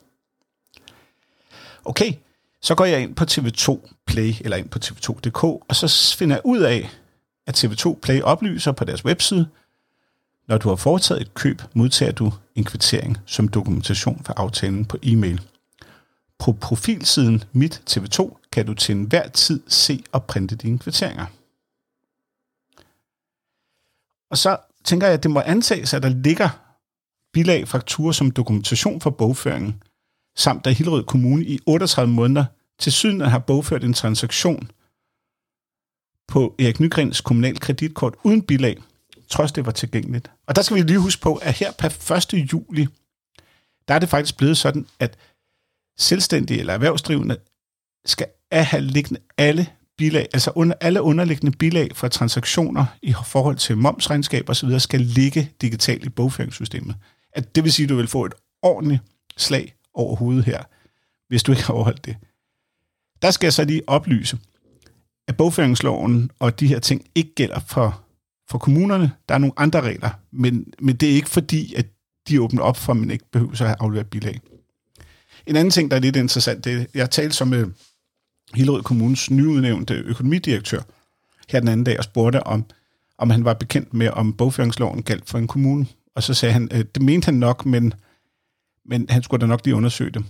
Okay, 1.85 2.13
så 2.61 2.75
går 2.75 2.85
jeg 2.85 3.01
ind 3.01 3.15
på 3.15 3.23
TV2 3.23 3.89
Play, 4.05 4.33
eller 4.41 4.57
ind 4.57 4.69
på 4.69 4.79
tv2.dk, 4.85 5.43
og 5.43 5.75
så 5.75 6.15
finder 6.17 6.35
jeg 6.35 6.41
ud 6.45 6.59
af, 6.59 6.89
at 7.47 7.63
TV2 7.63 7.99
Play 7.99 8.21
oplyser 8.21 8.71
på 8.71 8.85
deres 8.85 9.05
webside, 9.05 9.47
når 10.47 10.57
du 10.57 10.69
har 10.69 10.75
foretaget 10.75 11.21
et 11.21 11.33
køb, 11.33 11.61
modtager 11.73 12.11
du 12.11 12.33
en 12.55 12.63
kvittering 12.63 13.17
som 13.25 13.47
dokumentation 13.47 14.23
for 14.25 14.33
aftalen 14.33 14.85
på 14.85 14.97
e-mail. 15.03 15.41
På 16.39 16.51
profilsiden 16.51 17.43
Mit 17.51 17.81
TV2 17.89 18.47
kan 18.51 18.65
du 18.65 18.73
til 18.73 18.95
enhver 18.95 19.27
tid 19.27 19.61
se 19.67 20.03
og 20.11 20.23
printe 20.23 20.55
dine 20.55 20.79
kvitteringer. 20.79 21.25
Og 24.31 24.37
så 24.37 24.57
tænker 24.83 25.07
jeg, 25.07 25.13
at 25.13 25.23
det 25.23 25.31
må 25.31 25.39
antages, 25.39 25.93
at 25.93 26.03
der 26.03 26.09
ligger 26.09 26.49
bilag 27.33 27.67
fakturer 27.67 28.11
som 28.11 28.31
dokumentation 28.31 29.01
for 29.01 29.09
bogføringen, 29.09 29.83
samt 30.35 30.67
at 30.67 30.75
Hillerød 30.75 31.03
Kommune 31.03 31.45
i 31.45 31.59
38 31.65 32.13
måneder 32.13 32.45
til 32.79 32.91
syden 32.91 33.21
har 33.21 33.39
bogført 33.39 33.83
en 33.83 33.93
transaktion 33.93 34.71
på 36.27 36.55
Erik 36.59 36.79
Nygrens 36.79 37.21
kommunal 37.21 37.59
kreditkort 37.59 38.15
uden 38.23 38.41
bilag, 38.41 38.81
trods 39.29 39.51
det 39.51 39.65
var 39.65 39.71
tilgængeligt. 39.71 40.31
Og 40.47 40.55
der 40.55 40.61
skal 40.61 40.77
vi 40.77 40.81
lige 40.81 40.99
huske 40.99 41.21
på, 41.21 41.35
at 41.35 41.53
her 41.53 41.71
per 41.71 42.11
1. 42.33 42.53
juli, 42.53 42.87
der 43.87 43.93
er 43.93 43.99
det 43.99 44.09
faktisk 44.09 44.37
blevet 44.37 44.57
sådan, 44.57 44.87
at 44.99 45.17
selvstændige 45.97 46.59
eller 46.59 46.73
erhvervsdrivende 46.73 47.37
skal 48.05 48.27
have 48.51 48.81
liggende 48.81 49.19
alle 49.37 49.67
bilag, 49.97 50.27
altså 50.33 50.51
under, 50.55 50.75
alle 50.81 51.01
underliggende 51.01 51.57
bilag 51.57 51.95
for 51.95 52.07
transaktioner 52.07 52.85
i 53.01 53.13
forhold 53.25 53.55
til 53.55 53.77
momsregnskab 53.77 54.49
osv., 54.49 54.79
skal 54.79 55.01
ligge 55.01 55.51
digitalt 55.61 56.05
i 56.05 56.09
bogføringssystemet. 56.09 56.95
At 57.33 57.55
det 57.55 57.63
vil 57.63 57.73
sige, 57.73 57.83
at 57.83 57.89
du 57.89 57.95
vil 57.95 58.07
få 58.07 58.25
et 58.25 58.33
ordentligt 58.61 59.01
slag 59.37 59.75
over 59.93 60.15
hovedet 60.15 60.45
her, 60.45 60.63
hvis 61.27 61.43
du 61.43 61.51
ikke 61.51 61.63
har 61.63 61.73
overholdt 61.73 62.05
det. 62.05 62.15
Der 63.21 63.31
skal 63.31 63.45
jeg 63.45 63.53
så 63.53 63.63
lige 63.63 63.81
oplyse, 63.87 64.37
at 65.27 65.37
bogføringsloven 65.37 66.31
og 66.39 66.59
de 66.59 66.67
her 66.67 66.79
ting 66.79 67.05
ikke 67.15 67.35
gælder 67.35 67.59
for, 67.59 68.02
for 68.53 68.57
kommunerne. 68.57 69.11
Der 69.29 69.35
er 69.35 69.39
nogle 69.39 69.53
andre 69.57 69.81
regler, 69.81 70.09
men, 70.31 70.73
men 70.79 70.95
det 70.95 71.11
er 71.11 71.13
ikke 71.13 71.29
fordi, 71.29 71.73
at 71.73 71.85
de 72.27 72.41
åbner 72.41 72.61
op 72.61 72.77
for, 72.77 72.93
at 72.93 72.97
man 72.97 73.11
ikke 73.11 73.25
behøver 73.31 73.51
at 73.51 73.59
have 73.59 73.75
afleveret 73.79 74.09
bilag. 74.09 74.39
En 75.47 75.55
anden 75.55 75.71
ting, 75.71 75.91
der 75.91 75.97
er 75.97 76.01
lidt 76.01 76.15
interessant, 76.15 76.65
det 76.65 76.73
er, 76.73 76.85
jeg 76.93 77.11
talte 77.11 77.35
som 77.35 77.47
med 77.47 77.67
Hillerød 78.53 78.83
Kommunes 78.83 79.31
nyudnævnte 79.31 79.93
økonomidirektør 79.93 80.81
her 81.49 81.59
den 81.59 81.67
anden 81.67 81.83
dag 81.83 81.97
og 81.97 82.03
spurgte, 82.03 82.43
om, 82.43 82.65
om 83.17 83.29
han 83.29 83.45
var 83.45 83.53
bekendt 83.53 83.93
med, 83.93 84.09
om 84.09 84.33
bogføringsloven 84.33 85.03
galt 85.03 85.29
for 85.29 85.37
en 85.37 85.47
kommune. 85.47 85.87
Og 86.15 86.23
så 86.23 86.33
sagde 86.33 86.53
han, 86.53 86.69
øh, 86.71 86.85
det 86.95 87.01
mente 87.01 87.25
han 87.25 87.33
nok, 87.33 87.65
men, 87.65 87.93
men 88.85 89.05
han 89.09 89.23
skulle 89.23 89.41
da 89.41 89.45
nok 89.45 89.61
lige 89.65 89.75
undersøge 89.75 90.11
det. 90.11 90.25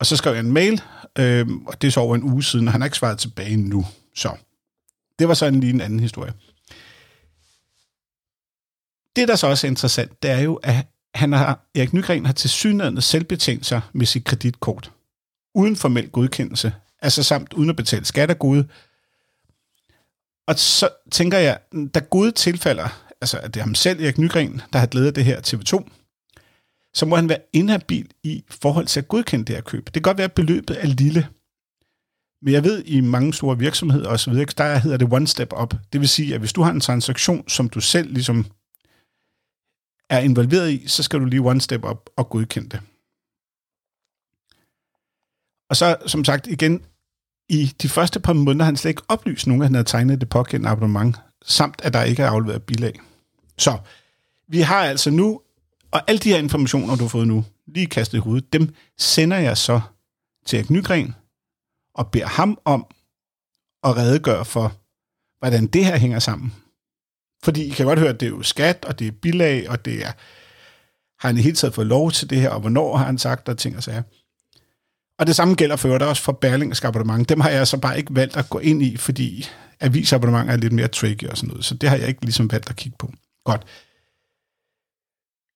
Og 0.00 0.06
så 0.06 0.16
skrev 0.16 0.32
jeg 0.32 0.40
en 0.40 0.52
mail, 0.52 0.82
øh, 1.18 1.46
og 1.66 1.82
det 1.82 1.88
er 1.88 1.92
så 1.92 2.00
over 2.00 2.14
en 2.14 2.22
uge 2.22 2.42
siden, 2.42 2.68
og 2.68 2.72
han 2.72 2.80
har 2.80 2.86
ikke 2.86 2.96
svaret 2.96 3.18
tilbage 3.18 3.56
nu. 3.56 3.86
Så 4.14 4.36
det 5.18 5.28
var 5.28 5.34
så 5.34 5.46
en 5.46 5.60
lige 5.60 5.72
en 5.72 5.80
anden 5.80 6.00
historie. 6.00 6.32
Det, 9.20 9.28
der 9.28 9.36
så 9.36 9.46
også 9.46 9.66
er 9.66 9.70
interessant, 9.70 10.22
det 10.22 10.30
er 10.30 10.38
jo, 10.38 10.54
at 10.54 10.86
han 11.14 11.32
har, 11.32 11.70
Erik 11.74 11.92
Nygren 11.92 12.26
har 12.26 12.32
til 12.32 12.50
synligheden 12.50 13.00
selvbetjent 13.02 13.66
sig 13.66 13.80
med 13.92 14.06
sit 14.06 14.24
kreditkort, 14.24 14.92
uden 15.54 15.76
formel 15.76 16.10
godkendelse, 16.10 16.72
altså 17.02 17.22
samt 17.22 17.52
uden 17.52 17.70
at 17.70 17.76
betale 17.76 18.04
skat 18.04 18.30
af 18.30 18.38
gode. 18.38 18.68
Og 20.46 20.58
så 20.58 20.88
tænker 21.10 21.38
jeg, 21.38 21.58
da 21.94 22.00
gode 22.00 22.32
tilfælder, 22.32 22.88
altså 23.20 23.38
at 23.38 23.54
det 23.54 23.60
er 23.60 23.64
ham 23.64 23.74
selv, 23.74 24.04
Erik 24.04 24.18
Nygren, 24.18 24.62
der 24.72 24.78
har 24.78 24.86
glædet 24.86 25.16
det 25.16 25.24
her 25.24 25.40
TV2, 25.40 25.90
så 26.94 27.06
må 27.06 27.16
han 27.16 27.28
være 27.28 27.40
inhabil 27.52 28.10
i 28.22 28.44
forhold 28.50 28.86
til 28.86 29.00
at 29.00 29.08
godkende 29.08 29.44
det 29.44 29.54
her 29.54 29.62
køb. 29.62 29.86
Det 29.86 29.92
kan 29.92 30.02
godt 30.02 30.18
være, 30.18 30.24
at 30.24 30.32
beløbet 30.32 30.82
er 30.82 30.86
lille, 30.86 31.28
men 32.42 32.54
jeg 32.54 32.64
ved, 32.64 32.82
i 32.86 33.00
mange 33.00 33.34
store 33.34 33.58
virksomheder 33.58 34.08
osv., 34.08 34.34
der 34.34 34.78
hedder 34.78 34.96
det 34.96 35.12
one 35.12 35.26
step 35.26 35.52
up. 35.62 35.74
Det 35.92 36.00
vil 36.00 36.08
sige, 36.08 36.34
at 36.34 36.40
hvis 36.40 36.52
du 36.52 36.62
har 36.62 36.70
en 36.70 36.80
transaktion, 36.80 37.48
som 37.48 37.68
du 37.68 37.80
selv 37.80 38.12
ligesom 38.12 38.46
er 40.10 40.18
involveret 40.18 40.70
i, 40.70 40.88
så 40.88 41.02
skal 41.02 41.20
du 41.20 41.24
lige 41.24 41.40
one 41.40 41.60
step 41.60 41.84
up 41.84 42.10
og 42.16 42.30
godkende 42.30 42.68
det. 42.68 42.80
Og 45.70 45.76
så, 45.76 45.96
som 46.06 46.24
sagt, 46.24 46.46
igen, 46.46 46.84
i 47.48 47.74
de 47.82 47.88
første 47.88 48.20
par 48.20 48.32
måneder 48.32 48.64
han 48.64 48.76
slet 48.76 48.88
ikke 48.88 49.02
oplyst 49.08 49.46
nogen, 49.46 49.62
at 49.62 49.66
han 49.66 49.74
havde 49.74 49.88
tegnet 49.88 50.20
det 50.20 50.28
pågældende 50.28 50.70
abonnement, 50.70 51.16
samt 51.44 51.80
at 51.84 51.94
der 51.94 52.02
ikke 52.02 52.22
er 52.22 52.30
afleveret 52.30 52.62
bilag. 52.62 53.00
Så 53.58 53.78
vi 54.48 54.60
har 54.60 54.84
altså 54.84 55.10
nu, 55.10 55.40
og 55.90 56.02
alle 56.06 56.18
de 56.18 56.28
her 56.28 56.38
informationer, 56.38 56.96
du 56.96 57.04
har 57.04 57.08
fået 57.08 57.28
nu, 57.28 57.44
lige 57.66 57.86
kastet 57.86 58.18
i 58.18 58.20
hovedet, 58.20 58.52
dem 58.52 58.74
sender 58.98 59.38
jeg 59.38 59.56
så 59.56 59.80
til 60.46 60.56
Erik 60.56 60.70
Nygren, 60.70 61.14
og 61.94 62.10
beder 62.10 62.26
ham 62.26 62.58
om 62.64 62.86
at 63.84 63.96
redegøre 63.96 64.44
for, 64.44 64.72
hvordan 65.38 65.66
det 65.66 65.84
her 65.84 65.96
hænger 65.96 66.18
sammen. 66.18 66.54
Fordi 67.44 67.64
I 67.64 67.68
kan 67.68 67.86
godt 67.86 67.98
høre, 67.98 68.08
at 68.08 68.20
det 68.20 68.26
er 68.26 68.30
jo 68.30 68.42
skat, 68.42 68.84
og 68.84 68.98
det 68.98 69.06
er 69.06 69.12
bilag, 69.12 69.70
og 69.70 69.84
det 69.84 70.04
er, 70.06 70.12
har 71.20 71.28
han 71.28 71.36
i 71.36 71.40
hele 71.40 71.56
taget 71.56 71.74
fået 71.74 71.86
lov 71.86 72.10
til 72.10 72.30
det 72.30 72.40
her, 72.40 72.50
og 72.50 72.60
hvornår 72.60 72.96
har 72.96 73.04
han 73.04 73.18
sagt, 73.18 73.46
der 73.46 73.54
ting 73.54 73.76
og 73.76 73.82
sager. 73.82 74.02
Og 75.18 75.26
det 75.26 75.36
samme 75.36 75.54
gælder 75.54 75.76
for 75.76 75.88
øvrigt 75.88 76.04
også 76.04 76.22
for 76.22 76.32
Berlingske 76.32 76.86
abonnement. 76.86 77.28
Dem 77.28 77.40
har 77.40 77.50
jeg 77.50 77.68
så 77.68 77.76
bare 77.76 77.98
ikke 77.98 78.14
valgt 78.14 78.36
at 78.36 78.50
gå 78.50 78.58
ind 78.58 78.82
i, 78.82 78.96
fordi 78.96 79.46
avisabonnementer 79.80 80.52
er 80.52 80.56
lidt 80.56 80.72
mere 80.72 80.88
tricky 80.88 81.24
og 81.24 81.36
sådan 81.36 81.48
noget. 81.48 81.64
Så 81.64 81.74
det 81.74 81.88
har 81.88 81.96
jeg 81.96 82.08
ikke 82.08 82.24
ligesom 82.24 82.52
valgt 82.52 82.70
at 82.70 82.76
kigge 82.76 82.96
på. 82.98 83.12
Godt. 83.44 83.66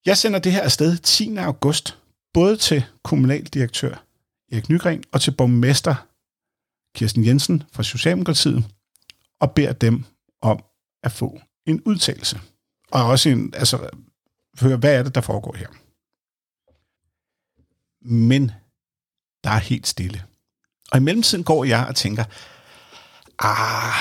Jeg 0.07 0.17
sender 0.17 0.39
det 0.39 0.53
her 0.53 0.63
afsted 0.63 0.97
10. 0.97 1.37
august, 1.37 1.99
både 2.35 2.57
til 2.57 2.85
kommunaldirektør 3.05 4.05
Erik 4.53 4.69
Nygren 4.69 5.05
og 5.13 5.21
til 5.21 5.31
borgmester 5.31 5.95
Kirsten 6.97 7.27
Jensen 7.27 7.63
fra 7.73 7.83
Socialdemokratiet, 7.83 8.65
og 9.41 9.53
beder 9.53 9.73
dem 9.73 10.05
om 10.43 10.65
at 11.03 11.13
få 11.13 11.41
en 11.67 11.83
udtalelse. 11.85 12.41
Og 12.91 13.05
også 13.05 13.29
en, 13.29 13.55
altså, 13.57 13.89
høre, 14.61 14.77
hvad 14.77 14.99
er 14.99 15.03
det, 15.03 15.15
der 15.15 15.21
foregår 15.21 15.57
her. 15.57 15.67
Men 18.09 18.51
der 19.45 19.51
er 19.51 19.59
helt 19.59 19.87
stille. 19.87 20.23
Og 20.93 20.99
i 20.99 21.01
mellemtiden 21.01 21.45
går 21.45 21.65
jeg 21.65 21.87
og 21.87 21.97
tænker, 21.97 22.25
ah, 23.39 23.95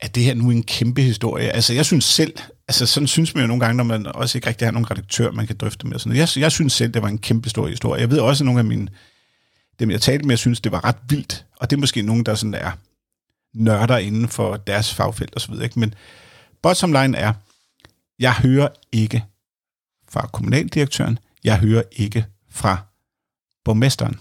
er 0.00 0.08
det 0.08 0.24
her 0.24 0.34
nu 0.34 0.50
en 0.50 0.62
kæmpe 0.62 1.02
historie? 1.02 1.50
Altså, 1.50 1.74
jeg 1.74 1.86
synes 1.86 2.04
selv, 2.04 2.34
altså 2.68 2.86
sådan 2.86 3.06
synes 3.06 3.34
man 3.34 3.42
jo 3.42 3.46
nogle 3.46 3.60
gange, 3.60 3.76
når 3.76 3.84
man 3.84 4.06
også 4.06 4.38
ikke 4.38 4.48
rigtig 4.48 4.66
har 4.66 4.72
nogen 4.72 4.90
redaktør, 4.90 5.30
man 5.30 5.46
kan 5.46 5.56
drøfte 5.56 5.86
med. 5.86 5.98
Sådan 5.98 6.18
Jeg, 6.18 6.28
jeg 6.36 6.52
synes 6.52 6.72
selv, 6.72 6.94
det 6.94 7.02
var 7.02 7.08
en 7.08 7.18
kæmpe 7.18 7.50
stor 7.50 7.66
historie. 7.66 8.00
Jeg 8.00 8.10
ved 8.10 8.18
også, 8.18 8.44
at 8.44 8.46
nogle 8.46 8.60
af 8.60 8.64
mine, 8.64 8.88
dem 9.78 9.90
jeg 9.90 10.00
talte 10.00 10.26
med, 10.26 10.32
jeg 10.32 10.38
synes, 10.38 10.60
det 10.60 10.72
var 10.72 10.84
ret 10.84 10.96
vildt. 11.08 11.46
Og 11.56 11.70
det 11.70 11.76
er 11.76 11.80
måske 11.80 12.02
nogen, 12.02 12.26
der 12.26 12.34
sådan 12.34 12.54
er 12.54 12.72
nørder 13.54 13.98
inden 13.98 14.28
for 14.28 14.56
deres 14.56 14.94
fagfelt 14.94 15.36
osv. 15.36 15.54
Ikke? 15.62 15.80
Men 15.80 15.94
bottom 16.62 16.92
line 16.92 17.16
er, 17.16 17.32
jeg 18.18 18.34
hører 18.34 18.68
ikke 18.92 19.24
fra 20.08 20.26
kommunaldirektøren, 20.26 21.18
jeg 21.44 21.58
hører 21.58 21.82
ikke 21.92 22.26
fra 22.50 22.86
borgmesteren 23.64 24.20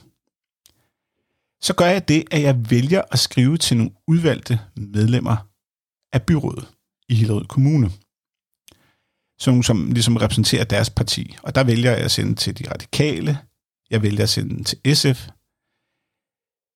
så 1.62 1.74
gør 1.74 1.86
jeg 1.86 2.08
det, 2.08 2.24
at 2.32 2.42
jeg 2.42 2.72
vælger 2.72 3.02
at 3.12 3.20
skrive 3.20 3.58
til 3.58 3.78
nogle 3.78 3.92
udvalgte 4.08 4.60
medlemmer 4.76 5.38
af 6.14 6.24
byrådet 6.24 6.68
i 7.10 7.16
Hillerød 7.16 7.46
Kommune, 7.46 7.92
som, 9.40 9.64
som 9.64 9.92
ligesom 9.92 10.18
repræsenterer 10.18 10.64
deres 10.64 10.90
parti. 10.90 11.36
Og 11.44 11.56
der 11.56 11.64
vælger 11.64 11.92
jeg 11.92 12.00
at 12.00 12.12
sende 12.12 12.36
til 12.36 12.58
de 12.60 12.72
radikale, 12.72 13.38
jeg 13.90 14.02
vælger 14.02 14.24
at 14.24 14.30
sende 14.30 14.64
til 14.64 14.96
SF. 14.96 15.28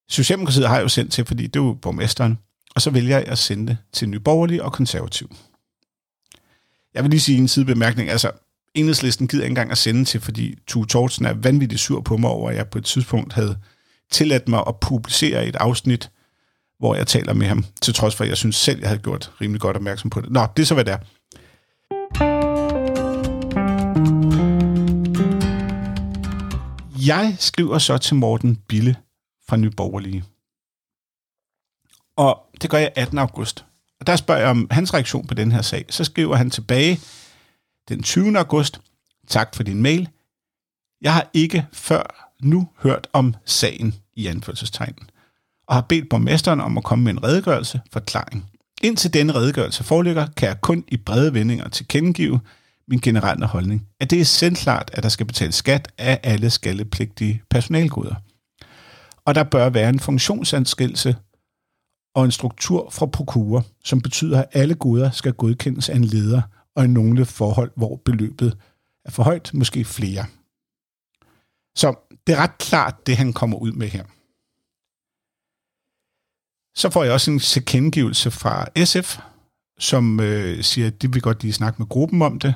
Socialdemokratiet 0.10 0.68
har 0.68 0.76
jeg 0.76 0.84
jo 0.84 0.90
sendt 0.90 1.14
til, 1.14 1.26
fordi 1.26 1.48
det 1.48 1.60
er 1.60 1.64
jo 1.64 1.74
borgmesteren, 1.74 2.38
og 2.76 2.82
så 2.82 2.90
vælger 2.90 3.18
jeg 3.18 3.28
at 3.28 3.38
sende 3.38 3.68
det 3.68 3.78
til 3.94 4.10
Nyborgerlige 4.10 4.64
og 4.64 4.74
Konservativ. 4.74 5.36
Jeg 6.96 7.04
vil 7.04 7.10
lige 7.10 7.20
sige 7.20 7.38
en 7.38 7.48
sidebemærkning, 7.48 8.10
altså 8.10 8.32
enhedslisten 8.74 9.28
gider 9.28 9.44
ikke 9.44 9.52
engang 9.52 9.72
at 9.72 9.78
sende 9.78 10.06
til, 10.06 10.22
fordi 10.22 10.56
Tue 10.68 10.86
Tortsen 10.86 11.26
er 11.26 11.34
vanvittigt 11.34 11.82
sur 11.82 12.02
på 12.02 12.18
mig 12.18 12.30
over, 12.30 12.50
at 12.50 12.56
jeg 12.56 12.68
på 12.68 12.78
et 12.78 12.86
tidspunkt 12.86 13.34
havde 13.34 13.58
tilladt 14.12 14.48
mig 14.48 14.64
at 14.68 14.80
publicere 14.80 15.48
et 15.48 15.56
afsnit, 15.56 16.12
hvor 16.80 16.96
jeg 16.96 17.08
taler 17.08 17.34
med 17.34 17.48
ham, 17.48 17.66
til 17.82 17.94
trods 17.94 18.16
for, 18.16 18.24
at 18.24 18.30
jeg 18.30 18.38
synes 18.38 18.56
selv, 18.56 18.80
jeg 18.80 18.90
havde 18.90 19.02
gjort 19.02 19.32
rimelig 19.42 19.62
godt 19.62 19.78
opmærksom 19.78 20.10
på 20.10 20.22
det. 20.22 20.32
Nå, 20.32 20.48
det 20.58 20.64
er 20.64 20.68
så, 20.68 20.74
hvad 20.74 20.86
det 20.86 20.94
er. 20.94 21.00
Jeg 27.08 27.36
skriver 27.40 27.78
så 27.78 27.98
til 27.98 28.16
Morten 28.16 28.56
Bille 28.56 28.96
fra 29.50 29.58
Nyborgerlige. 29.58 30.24
Og 32.18 32.40
det 32.62 32.70
gør 32.70 32.78
jeg 32.78 32.92
18. 32.96 33.18
august. 33.18 33.66
Og 34.00 34.08
der 34.08 34.16
spørger 34.16 34.42
jeg 34.42 34.50
om 34.50 34.68
hans 34.72 34.94
reaktion 34.94 35.28
på 35.28 35.34
den 35.34 35.52
her 35.52 35.62
sag. 35.62 35.86
Så 35.90 36.04
skriver 36.04 36.36
han 36.36 36.50
tilbage 36.50 37.00
den 37.90 38.04
20. 38.04 38.38
august. 38.38 38.80
Tak 39.28 39.56
for 39.56 39.64
din 39.64 39.82
mail. 39.82 40.10
Jeg 41.02 41.14
har 41.14 41.30
ikke 41.34 41.66
før 41.74 42.32
nu 42.42 42.70
hørt 42.84 43.08
om 43.14 43.36
sagen 43.46 43.96
i 44.16 44.28
anførselstegn, 44.28 44.96
og 45.68 45.76
har 45.76 45.82
bedt 45.82 46.10
borgmesteren 46.10 46.62
om 46.62 46.78
at 46.78 46.84
komme 46.84 47.04
med 47.04 47.12
en 47.12 47.24
redegørelse 47.24 47.82
forklaring. 47.94 48.46
Indtil 48.82 49.14
denne 49.14 49.36
redegørelse 49.36 49.84
foreligger, 49.84 50.28
kan 50.38 50.48
jeg 50.48 50.62
kun 50.62 50.84
i 50.88 50.98
brede 50.98 51.34
vendinger 51.34 51.70
tilkendegive 51.70 52.40
min 52.88 53.00
generelle 53.00 53.46
holdning, 53.46 53.88
at 54.00 54.10
det 54.10 54.22
er 54.22 54.26
selvklart, 54.26 54.92
at 54.94 55.04
der 55.04 55.10
skal 55.10 55.26
betales 55.26 55.56
skat 55.56 55.88
af 55.98 56.20
alle 56.24 56.50
skattepligtige 56.50 57.42
personalgoder. 57.50 58.16
Og 59.26 59.36
der 59.36 59.44
bør 59.44 59.70
være 59.70 59.90
en 59.90 60.00
funktionsanskillelse 60.00 61.16
og 62.16 62.26
en 62.26 62.32
struktur 62.32 62.90
fra 62.90 63.06
prokura, 63.06 63.62
som 63.84 64.02
betyder, 64.02 64.42
at 64.42 64.50
alle 64.52 64.76
goder 64.76 65.12
skal 65.12 65.34
godkendes 65.34 65.90
af 65.90 65.96
en 65.96 66.04
leder, 66.04 66.42
og 66.76 66.86
i 66.86 66.88
nogle 66.88 67.26
forhold, 67.26 67.72
hvor 67.76 67.96
beløbet 67.96 68.58
er 69.06 69.12
for 69.12 69.24
højt, 69.24 69.54
måske 69.54 69.86
flere. 69.86 70.26
Så 71.76 71.96
det 72.28 72.36
er 72.36 72.38
ret 72.38 72.58
klart, 72.58 73.08
det 73.08 73.18
han 73.18 73.34
kommer 73.34 73.58
ud 73.58 73.72
med 73.72 73.88
her. 73.88 74.04
Så 76.78 76.90
får 76.90 77.04
jeg 77.04 77.14
også 77.14 77.32
en 77.32 77.40
tilkendegivelse 77.40 78.32
fra 78.32 78.86
SF, 78.86 79.20
som 79.80 80.20
øh, 80.20 80.64
siger, 80.64 80.88
at 80.88 81.02
de 81.02 81.12
vil 81.12 81.22
godt 81.22 81.44
lige 81.44 81.54
snakke 81.54 81.82
med 81.82 81.88
gruppen 81.88 82.22
om 82.22 82.40
det. 82.40 82.56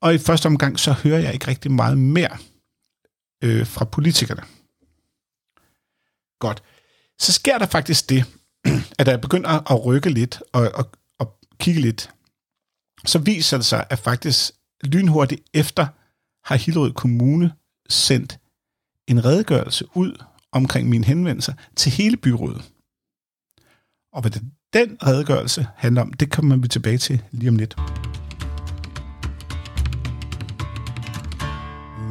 Og 0.00 0.14
i 0.14 0.18
første 0.18 0.46
omgang, 0.46 0.78
så 0.78 0.92
hører 0.92 1.18
jeg 1.18 1.34
ikke 1.34 1.48
rigtig 1.48 1.72
meget 1.72 1.98
mere 1.98 2.36
øh, 3.44 3.66
fra 3.66 3.84
politikerne. 3.84 4.42
Godt. 6.38 6.62
Så 7.18 7.32
sker 7.32 7.58
der 7.58 7.66
faktisk 7.66 8.10
det, 8.10 8.41
at 8.98 9.06
der 9.06 9.16
begyndte 9.16 9.48
at 9.50 9.84
rykke 9.84 10.10
lidt 10.10 10.42
og, 10.52 10.70
og, 10.74 10.90
og 11.18 11.38
kigge 11.58 11.80
lidt, 11.80 12.10
så 13.06 13.18
viser 13.18 13.56
det 13.56 13.66
sig, 13.66 13.86
at 13.90 13.98
faktisk 13.98 14.52
lynhurtigt 14.84 15.42
efter 15.54 15.86
har 16.48 16.56
Hillerød 16.56 16.92
Kommune 16.92 17.52
sendt 17.88 18.38
en 19.08 19.24
redegørelse 19.24 19.84
ud 19.94 20.24
omkring 20.52 20.88
mine 20.88 21.04
henvendelser 21.04 21.54
til 21.76 21.92
hele 21.92 22.16
byrådet. 22.16 22.72
Og 24.12 24.20
hvad 24.20 24.30
det, 24.30 24.42
den 24.72 24.98
redegørelse 25.06 25.66
handler 25.76 26.02
om, 26.02 26.12
det 26.12 26.32
kommer 26.32 26.56
vi 26.56 26.68
tilbage 26.68 26.98
til 26.98 27.22
lige 27.30 27.48
om 27.48 27.56
lidt. 27.56 27.76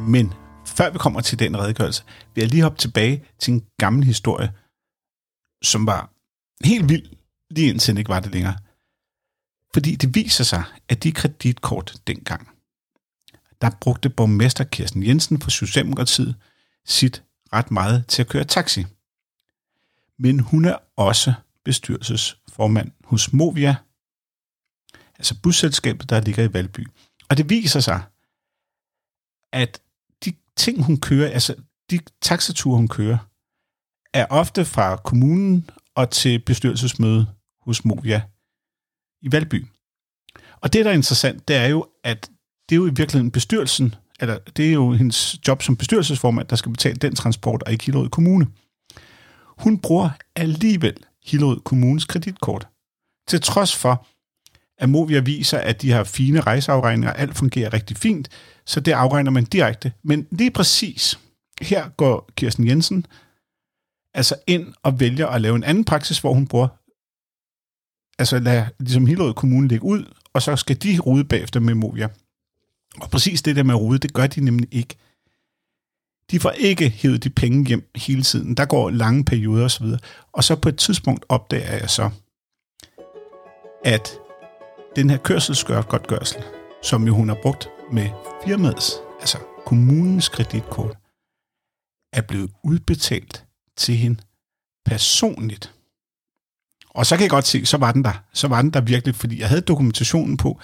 Men 0.08 0.32
før 0.66 0.90
vi 0.90 0.98
kommer 0.98 1.20
til 1.20 1.38
den 1.38 1.58
redegørelse, 1.58 2.04
vil 2.34 2.42
jeg 2.42 2.50
lige 2.50 2.62
hoppe 2.62 2.78
tilbage 2.78 3.24
til 3.38 3.54
en 3.54 3.66
gammel 3.78 4.04
historie, 4.04 4.52
som 5.62 5.86
var 5.86 6.11
helt 6.64 6.88
vild, 6.88 7.10
lige 7.50 7.68
indtil 7.68 7.92
den 7.92 7.98
ikke 7.98 8.08
var 8.08 8.20
det 8.20 8.32
længere. 8.32 8.58
Fordi 9.74 9.96
det 9.96 10.14
viser 10.14 10.44
sig, 10.44 10.64
at 10.88 11.02
de 11.02 11.12
kreditkort 11.12 11.94
dengang, 12.06 12.48
der 13.60 13.70
brugte 13.80 14.10
borgmester 14.10 14.64
Kirsten 14.64 15.02
Jensen 15.02 15.40
fra 15.40 15.50
Socialdemokratiet 15.50 16.36
sit 16.84 17.22
ret 17.52 17.70
meget 17.70 18.06
til 18.06 18.22
at 18.22 18.28
køre 18.28 18.44
taxi. 18.44 18.86
Men 20.18 20.40
hun 20.40 20.64
er 20.64 20.76
også 20.96 21.34
bestyrelsesformand 21.64 22.90
hos 23.04 23.32
Movia, 23.32 23.76
altså 25.18 25.40
busselskabet, 25.42 26.10
der 26.10 26.20
ligger 26.20 26.44
i 26.44 26.52
Valby. 26.52 26.88
Og 27.28 27.36
det 27.36 27.50
viser 27.50 27.80
sig, 27.80 28.02
at 29.52 29.80
de 30.24 30.32
ting, 30.56 30.84
hun 30.84 31.00
kører, 31.00 31.30
altså 31.30 31.54
de 31.90 32.00
taxaturer, 32.20 32.76
hun 32.76 32.88
kører, 32.88 33.18
er 34.12 34.26
ofte 34.30 34.64
fra 34.64 34.96
kommunen 34.96 35.70
og 35.96 36.10
til 36.10 36.38
bestyrelsesmøde 36.38 37.26
hos 37.62 37.84
Movia 37.84 38.22
i 39.22 39.32
Valby. 39.32 39.66
Og 40.60 40.72
det, 40.72 40.84
der 40.84 40.90
er 40.90 40.94
interessant, 40.94 41.48
det 41.48 41.56
er 41.56 41.66
jo, 41.66 41.86
at 42.04 42.30
det 42.68 42.74
er 42.74 42.76
jo 42.76 42.86
i 42.86 42.94
virkeligheden 42.94 43.30
bestyrelsen, 43.30 43.94
eller 44.20 44.38
det 44.56 44.68
er 44.68 44.72
jo 44.72 44.92
hendes 44.92 45.48
job 45.48 45.62
som 45.62 45.76
bestyrelsesformand, 45.76 46.48
der 46.48 46.56
skal 46.56 46.72
betale 46.72 46.96
den 46.96 47.14
transport, 47.14 47.62
og 47.62 47.72
ikke 47.72 47.84
Hillerød 47.84 48.08
Kommune. 48.08 48.46
Hun 49.58 49.78
bruger 49.78 50.10
alligevel 50.36 50.96
Hillerød 51.24 51.60
Kommunes 51.60 52.04
kreditkort. 52.04 52.68
Til 53.28 53.40
trods 53.40 53.76
for, 53.76 54.06
at 54.78 54.88
Movia 54.88 55.20
viser, 55.20 55.58
at 55.58 55.82
de 55.82 55.90
har 55.90 56.04
fine 56.04 56.40
rejseafregninger, 56.40 57.12
alt 57.12 57.36
fungerer 57.36 57.72
rigtig 57.72 57.96
fint, 57.96 58.28
så 58.66 58.80
det 58.80 58.92
afregner 58.92 59.30
man 59.30 59.44
direkte. 59.44 59.92
Men 60.04 60.26
lige 60.30 60.50
præcis, 60.50 61.18
her 61.60 61.88
går 61.88 62.30
Kirsten 62.36 62.66
Jensen 62.66 63.06
altså 64.14 64.34
ind 64.46 64.74
og 64.82 65.00
vælger 65.00 65.26
at 65.26 65.40
lave 65.40 65.56
en 65.56 65.64
anden 65.64 65.84
praksis, 65.84 66.18
hvor 66.18 66.34
hun 66.34 66.46
bruger, 66.46 66.68
altså 68.18 68.38
lad 68.38 68.66
ligesom 68.78 69.06
Hillerød 69.06 69.34
Kommune 69.34 69.68
ligge 69.68 69.84
ud, 69.84 70.14
og 70.34 70.42
så 70.42 70.56
skal 70.56 70.82
de 70.82 70.98
rode 70.98 71.24
bagefter 71.24 71.60
med 71.60 71.74
Movia. 71.74 72.08
Og 73.00 73.10
præcis 73.10 73.42
det 73.42 73.56
der 73.56 73.62
med 73.62 73.74
at 73.74 73.80
rode, 73.80 73.98
det 73.98 74.14
gør 74.14 74.26
de 74.26 74.44
nemlig 74.44 74.68
ikke. 74.72 74.96
De 76.30 76.40
får 76.40 76.50
ikke 76.50 76.88
hævet 76.88 77.24
de 77.24 77.30
penge 77.30 77.66
hjem 77.66 77.90
hele 77.96 78.22
tiden. 78.22 78.54
Der 78.56 78.64
går 78.64 78.90
lange 78.90 79.24
perioder 79.24 79.64
osv. 79.64 79.86
Og 80.32 80.44
så 80.44 80.56
på 80.56 80.68
et 80.68 80.78
tidspunkt 80.78 81.24
opdager 81.28 81.76
jeg 81.76 81.90
så, 81.90 82.10
at 83.84 84.18
den 84.96 85.10
her 85.10 85.16
kørselsgodtgørsel, 85.16 86.42
som 86.82 87.06
jo 87.06 87.14
hun 87.14 87.28
har 87.28 87.38
brugt 87.42 87.68
med 87.92 88.08
firmaets, 88.44 88.92
altså 89.20 89.38
kommunens 89.66 90.28
kreditkort, 90.28 90.96
er 92.12 92.22
blevet 92.28 92.50
udbetalt 92.64 93.46
til 93.76 93.96
hende 93.96 94.22
personligt. 94.84 95.74
Og 96.88 97.06
så 97.06 97.16
kan 97.16 97.22
jeg 97.22 97.30
godt 97.30 97.46
se, 97.46 97.66
så 97.66 97.76
var 97.76 97.92
den 97.92 98.04
der. 98.04 98.24
Så 98.32 98.48
var 98.48 98.62
den 98.62 98.70
der 98.70 98.80
virkelig, 98.80 99.14
fordi 99.14 99.40
jeg 99.40 99.48
havde 99.48 99.60
dokumentationen 99.60 100.36
på, 100.36 100.60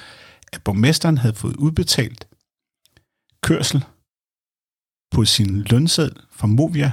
at 0.53 0.62
borgmesteren 0.64 1.18
havde 1.18 1.35
fået 1.35 1.57
udbetalt 1.57 2.29
kørsel 3.42 3.85
på 5.11 5.25
sin 5.25 5.62
lønseddel 5.62 6.23
fra 6.31 6.47
Movia, 6.47 6.92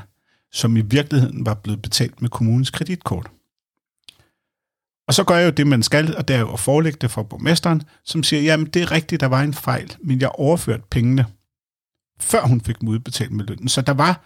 som 0.51 0.77
i 0.77 0.81
virkeligheden 0.81 1.45
var 1.45 1.53
blevet 1.53 1.81
betalt 1.81 2.21
med 2.21 2.29
kommunens 2.29 2.69
kreditkort. 2.69 3.31
Og 5.07 5.13
så 5.13 5.23
gør 5.23 5.35
jeg 5.35 5.45
jo 5.45 5.51
det, 5.51 5.67
man 5.67 5.83
skal, 5.83 6.17
og 6.17 6.27
det 6.27 6.35
er 6.35 6.39
jo 6.39 6.53
at 6.53 6.59
forelægge 6.59 6.97
det 7.01 7.11
for 7.11 7.23
borgmesteren, 7.23 7.83
som 8.03 8.23
siger, 8.23 8.41
jamen 8.41 8.67
det 8.67 8.81
er 8.81 8.91
rigtigt, 8.91 9.21
der 9.21 9.27
var 9.27 9.41
en 9.41 9.53
fejl, 9.53 9.95
men 9.99 10.21
jeg 10.21 10.29
overførte 10.29 10.83
pengene, 10.89 11.25
før 12.19 12.41
hun 12.41 12.61
fik 12.61 12.79
dem 12.79 12.87
udbetalt 12.87 13.31
med 13.31 13.45
lønnen. 13.45 13.67
Så 13.67 13.81
der 13.81 13.93
var, 13.93 14.21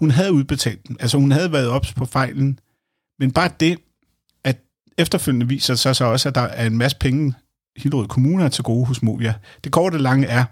hun 0.00 0.10
havde 0.10 0.32
udbetalt 0.32 0.88
den, 0.88 0.96
altså 1.00 1.18
hun 1.18 1.32
havde 1.32 1.52
været 1.52 1.68
ops 1.68 1.92
på 1.94 2.04
fejlen, 2.04 2.58
men 3.18 3.32
bare 3.32 3.50
det, 3.60 3.78
at 4.44 4.58
efterfølgende 4.98 5.48
viser 5.48 5.74
sig 5.74 5.96
så 5.96 6.04
også, 6.04 6.28
at 6.28 6.34
der 6.34 6.40
er 6.40 6.66
en 6.66 6.78
masse 6.78 6.96
penge, 7.00 7.34
Hillerød 7.76 8.08
Kommune 8.08 8.44
er 8.44 8.48
til 8.48 8.64
gode 8.64 8.86
hos 8.86 9.02
Movia. 9.02 9.34
Det 9.64 9.72
korte 9.72 9.98
lange 9.98 10.26
er, 10.26 10.44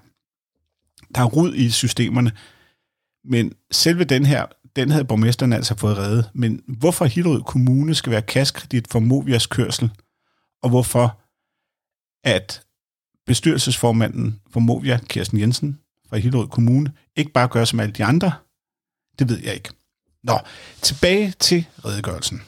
der 1.14 1.20
er 1.20 1.24
rod 1.24 1.54
i 1.54 1.70
systemerne, 1.70 2.32
men 3.24 3.52
selve 3.70 4.04
den 4.04 4.26
her, 4.26 4.46
den 4.76 4.90
havde 4.90 5.04
borgmesteren 5.04 5.52
altså 5.52 5.74
fået 5.74 5.98
reddet. 5.98 6.30
Men 6.34 6.62
hvorfor 6.66 7.04
Hillerød 7.04 7.42
Kommune 7.42 7.94
skal 7.94 8.12
være 8.12 8.22
kaskredit 8.22 8.88
for 8.90 8.98
Movias 8.98 9.46
kørsel, 9.46 9.90
og 10.62 10.68
hvorfor 10.68 11.20
at 12.24 12.62
bestyrelsesformanden 13.26 14.40
for 14.50 14.60
Movia, 14.60 14.98
Kirsten 15.08 15.40
Jensen 15.40 15.78
fra 16.08 16.16
Hillerød 16.16 16.48
Kommune, 16.48 16.92
ikke 17.16 17.32
bare 17.32 17.48
gør 17.48 17.64
som 17.64 17.80
alle 17.80 17.92
de 17.92 18.04
andre, 18.04 18.32
det 19.18 19.28
ved 19.28 19.38
jeg 19.44 19.54
ikke. 19.54 19.70
Nå, 20.24 20.38
tilbage 20.82 21.34
til 21.40 21.66
redegørelsen. 21.84 22.42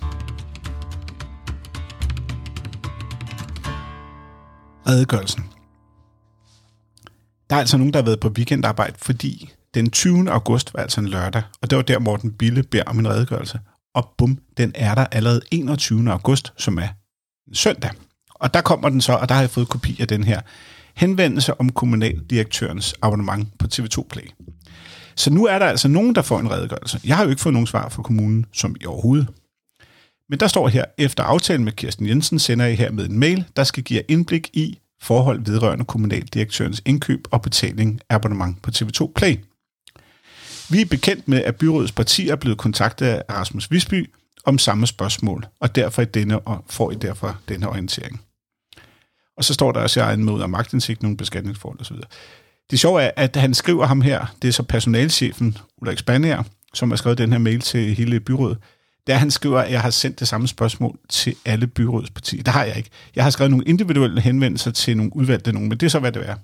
Redegørelsen. 4.89 5.45
Der 7.51 7.57
er 7.57 7.61
altså 7.61 7.77
nogen, 7.77 7.93
der 7.93 7.99
har 7.99 8.05
været 8.05 8.21
på 8.21 8.29
weekendarbejde, 8.29 8.95
fordi 8.99 9.51
den 9.75 9.91
20. 9.91 10.31
august 10.31 10.75
var 10.75 10.81
altså 10.81 11.01
en 11.01 11.09
lørdag, 11.09 11.43
og 11.63 11.71
det 11.71 11.77
var 11.77 11.83
der, 11.83 11.99
Morten 11.99 12.33
Bille 12.33 12.63
beder 12.63 12.85
om 12.85 12.99
en 12.99 13.09
redegørelse. 13.09 13.61
Og 13.95 14.15
bum, 14.19 14.39
den 14.57 14.73
er 14.75 14.95
der 14.95 15.07
allerede 15.13 15.41
21. 15.51 16.13
august, 16.13 16.53
som 16.57 16.79
er 16.79 16.89
en 17.49 17.55
søndag. 17.55 17.91
Og 18.35 18.55
der 18.55 18.61
kommer 18.61 18.89
den 18.89 19.01
så, 19.01 19.13
og 19.13 19.29
der 19.29 19.35
har 19.35 19.43
jeg 19.43 19.51
fået 19.51 19.69
kopi 19.69 20.01
af 20.01 20.09
den 20.09 20.25
her 20.25 20.41
henvendelse 20.95 21.61
om 21.61 21.73
kommunaldirektørens 21.73 22.95
abonnement 23.03 23.59
på 23.59 23.67
TV2 23.75 24.09
Play. 24.11 24.31
Så 25.21 25.31
nu 25.31 25.47
er 25.47 25.59
der 25.59 25.67
altså 25.67 25.89
nogen, 25.89 26.15
der 26.15 26.23
får 26.23 26.41
en 26.41 26.51
redegørelse. 26.51 27.01
Jeg 27.05 27.17
har 27.17 27.25
jo 27.25 27.31
ikke 27.31 27.43
fået 27.43 27.53
nogen 27.53 27.67
svar 27.67 27.89
fra 27.89 28.03
kommunen, 28.03 28.47
som 28.53 28.77
i 28.81 28.87
overhovedet. 28.87 29.29
Men 30.29 30.41
der 30.41 30.47
står 30.47 30.69
her, 30.69 30.85
efter 30.99 31.23
aftalen 31.23 31.65
med 31.65 31.73
Kirsten 31.73 32.07
Jensen, 32.07 32.39
sender 32.39 32.67
jeg 32.67 32.79
her 32.79 32.91
med 32.91 33.09
en 33.09 33.19
mail, 33.19 33.45
der 33.57 33.65
skal 33.65 33.83
give 33.83 34.03
indblik 34.09 34.51
i 34.53 34.79
forhold 35.01 35.45
vedrørende 35.45 35.85
kommunaldirektørens 35.85 36.83
indkøb 36.87 37.29
og 37.31 37.43
betaling 37.43 38.01
af 38.09 38.15
abonnement 38.15 38.63
på 38.63 38.71
TV2 38.71 39.13
Play. 39.15 39.37
Vi 40.71 40.81
er 40.81 40.87
bekendt 40.87 41.29
med, 41.29 41.43
at 41.45 41.57
byrådets 41.57 41.93
partier 41.93 42.33
er 42.33 42.37
blevet 42.37 42.59
kontaktet 42.59 43.07
af 43.07 43.23
Rasmus 43.31 43.71
Visby 43.71 44.11
om 44.45 44.59
samme 44.59 44.87
spørgsmål, 44.87 45.47
og 45.61 45.75
derfor 45.75 46.03
i 46.03 46.05
denne, 46.05 46.39
og 46.39 46.65
får 46.69 46.91
I 46.91 46.95
derfor 46.95 47.39
denne 47.49 47.69
orientering. 47.69 48.21
Og 49.37 49.45
så 49.45 49.55
står 49.55 49.73
der 49.73 49.81
også, 49.81 50.01
at 50.01 50.05
jeg 50.05 50.11
er 50.11 50.15
en 50.15 50.25
mod 50.25 50.43
af 50.43 50.49
magtindsigt, 50.49 51.03
nogle 51.03 51.17
beskatningsforhold 51.17 51.81
osv. 51.81 51.97
Det 52.71 52.81
sjove 52.81 53.03
er, 53.03 53.11
at 53.17 53.37
han 53.37 53.55
skriver 53.55 53.87
ham 53.87 54.01
her, 54.01 54.35
det 54.43 54.49
er 54.49 54.53
så 54.53 54.63
personalchefen 54.63 55.59
Ulrik 55.83 55.99
Spanier, 55.99 56.43
som 56.75 56.91
har 56.91 56.97
skrevet 56.97 57.19
den 57.19 57.33
her 57.33 57.39
mail 57.39 57.61
til 57.61 57.95
hele 57.95 58.21
byrådet, 58.21 58.59
der 59.07 59.15
han 59.15 59.31
skriver, 59.31 59.61
at 59.61 59.73
jeg 59.73 59.81
har 59.81 59.91
sendt 59.91 60.21
det 60.21 60.29
samme 60.29 60.49
spørgsmål 60.49 60.99
til 61.09 61.35
alle 61.45 61.67
byrådspartier. 61.67 62.43
Det 62.43 62.53
har 62.53 62.65
jeg 62.65 62.77
ikke. 62.77 62.91
Jeg 63.17 63.25
har 63.25 63.31
skrevet 63.31 63.51
nogle 63.51 63.67
individuelle 63.67 64.21
henvendelser 64.21 64.71
til 64.71 64.97
nogle 64.97 65.17
udvalgte 65.17 65.53
nogen, 65.53 65.69
men 65.69 65.79
det 65.79 65.87
er 65.87 65.91
så, 65.91 65.99
hvad 65.99 66.13
det 66.13 66.29
er. 66.29 66.37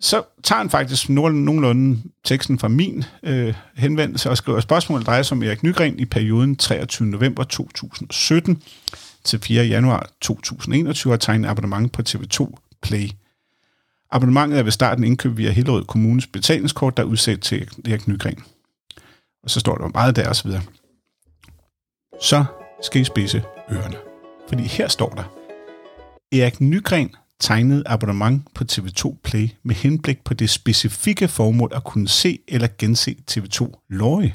Så 0.00 0.22
tager 0.42 0.58
han 0.58 0.70
faktisk 0.70 1.08
nogenlunde 1.08 2.02
teksten 2.24 2.58
fra 2.58 2.68
min 2.68 3.04
øh, 3.22 3.54
henvendelse 3.76 4.30
og 4.30 4.36
skriver, 4.36 4.56
at 4.58 4.62
spørgsmålet 4.62 5.06
drejer 5.06 5.22
sig 5.22 5.36
om 5.36 5.42
Erik 5.42 5.62
Nygren 5.62 5.98
i 5.98 6.04
perioden 6.04 6.56
23. 6.56 7.08
november 7.08 7.44
2017 7.44 8.62
til 9.24 9.40
4. 9.40 9.64
januar 9.64 10.10
2021 10.20 11.12
og 11.12 11.20
tegnet 11.20 11.48
abonnement 11.48 11.92
på 11.92 12.02
TV2 12.08 12.54
Play. 12.82 13.08
Abonnementet 14.10 14.58
er 14.58 14.62
ved 14.62 14.72
starten 14.72 15.04
indkøbt 15.04 15.36
via 15.36 15.50
Hillerød 15.50 15.84
Kommunes 15.84 16.26
betalingskort, 16.26 16.96
der 16.96 17.02
er 17.02 17.06
udsat 17.06 17.40
til 17.40 17.68
Erik 17.88 18.08
Nygren. 18.08 18.42
Og 19.42 19.50
så 19.50 19.60
står 19.60 19.76
der 19.76 19.88
meget 19.88 20.16
der 20.16 20.28
og 20.28 20.36
så 20.36 20.44
videre. 20.44 20.62
Så 22.20 22.44
skal 22.82 23.00
I 23.00 23.04
spise 23.04 23.42
ørerne. 23.72 23.96
Fordi 24.48 24.62
her 24.62 24.88
står 24.88 25.08
der, 25.08 25.24
Erik 26.32 26.60
Nygren 26.60 27.10
tegnede 27.40 27.82
abonnement 27.86 28.42
på 28.54 28.64
TV2 28.72 29.16
Play 29.24 29.48
med 29.62 29.74
henblik 29.74 30.24
på 30.24 30.34
det 30.34 30.50
specifikke 30.50 31.28
formål 31.28 31.72
at 31.74 31.84
kunne 31.84 32.08
se 32.08 32.38
eller 32.48 32.68
gense 32.78 33.16
TV2 33.30 33.86
Lorry. 33.88 34.30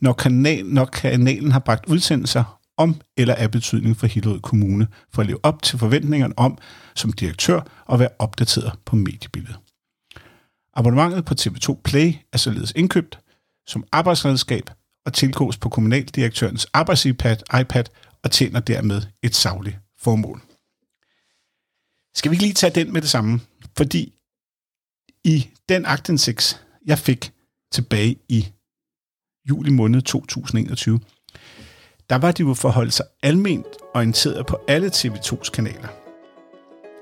Når, 0.00 0.12
kanal, 0.12 0.66
når 0.66 0.84
kanalen 0.84 1.52
har 1.52 1.58
bragt 1.58 1.86
udsendelser 1.86 2.55
om 2.76 3.00
eller 3.16 3.34
af 3.34 3.50
betydning 3.50 3.96
for 3.96 4.06
Hillerød 4.06 4.40
Kommune, 4.40 4.88
for 5.12 5.22
at 5.22 5.26
leve 5.26 5.44
op 5.44 5.62
til 5.62 5.78
forventningerne 5.78 6.38
om 6.38 6.58
som 6.94 7.12
direktør 7.12 7.84
og 7.86 7.98
være 7.98 8.08
opdateret 8.18 8.78
på 8.84 8.96
mediebilledet. 8.96 9.58
Abonnementet 10.74 11.24
på 11.24 11.34
TV2 11.40 11.80
Play 11.84 12.14
er 12.32 12.38
således 12.38 12.72
indkøbt 12.76 13.18
som 13.66 13.84
arbejdsredskab 13.92 14.70
og 15.06 15.12
tilgås 15.12 15.56
på 15.56 15.68
kommunaldirektørens 15.68 16.66
arbejdsiPad 16.72 17.36
iPad 17.60 17.84
og 18.22 18.30
tjener 18.30 18.60
dermed 18.60 19.02
et 19.22 19.34
savligt 19.34 19.78
formål. 19.98 20.40
Skal 22.14 22.30
vi 22.30 22.34
ikke 22.34 22.44
lige 22.44 22.54
tage 22.54 22.74
den 22.74 22.92
med 22.92 23.00
det 23.00 23.10
samme? 23.10 23.40
Fordi 23.76 24.12
i 25.24 25.48
den 25.68 25.86
aktindsigt, 25.86 26.66
jeg 26.86 26.98
fik 26.98 27.32
tilbage 27.72 28.16
i 28.28 28.52
juli 29.48 29.70
måned 29.70 30.02
2021, 30.02 31.00
der 32.10 32.16
var 32.16 32.32
de 32.32 32.42
jo 32.42 32.54
forholdt 32.54 32.92
sig 32.92 33.06
alment 33.22 33.66
orienteret 33.94 34.46
på 34.46 34.58
alle 34.68 34.88
TV2's 34.88 35.50
kanaler. 35.50 35.88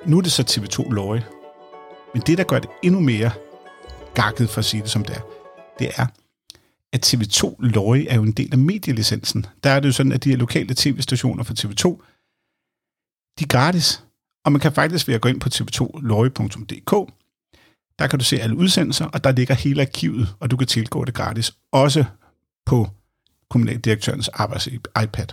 Nu 0.09 0.19
er 0.19 0.23
det 0.23 0.33
så 0.33 0.43
TV2 0.43 0.93
Løje. 0.93 1.25
Men 2.15 2.23
det, 2.27 2.39
der 2.39 2.45
gør 2.45 2.59
det 2.59 2.71
endnu 2.83 3.01
mere 3.01 3.31
gakket, 4.15 4.51
for 4.51 4.59
at 4.59 4.65
sige 4.65 4.83
det 4.83 4.91
som 4.91 5.05
det 5.05 5.17
er, 5.17 5.21
det 5.79 5.91
er, 5.97 6.07
at 6.93 7.15
TV2 7.15 7.55
Løje 7.59 8.07
er 8.09 8.17
jo 8.17 8.23
en 8.23 8.33
del 8.33 8.49
af 8.53 8.59
medielicensen. 8.59 9.47
Der 9.65 9.71
er 9.71 9.81
det 9.81 9.87
jo 9.87 9.93
sådan, 9.93 10.13
at 10.13 10.25
de 10.25 10.31
her 10.31 10.37
lokale 10.37 10.75
tv-stationer 10.75 11.45
for 11.45 11.55
TV2, 11.55 11.89
de 13.39 13.45
er 13.45 13.49
gratis. 13.49 14.05
Og 14.45 14.53
man 14.53 14.61
kan 14.61 14.73
faktisk 14.73 15.09
ved 15.09 15.15
at 15.15 15.21
gå 15.21 15.29
ind 15.29 15.41
på 15.41 15.49
tv2løje.dk, 15.49 17.13
der 17.99 18.07
kan 18.07 18.19
du 18.19 18.25
se 18.25 18.41
alle 18.41 18.57
udsendelser, 18.57 19.05
og 19.07 19.25
der 19.25 19.33
ligger 19.33 19.55
hele 19.55 19.83
arkivet, 19.83 20.35
og 20.41 20.51
du 20.51 20.57
kan 20.57 20.67
tilgå 20.67 21.05
det 21.05 21.15
gratis, 21.15 21.53
også 21.73 22.05
på 22.67 22.89
kommunaldirektørens 23.55 24.29
arbejds-iPad. 24.29 25.27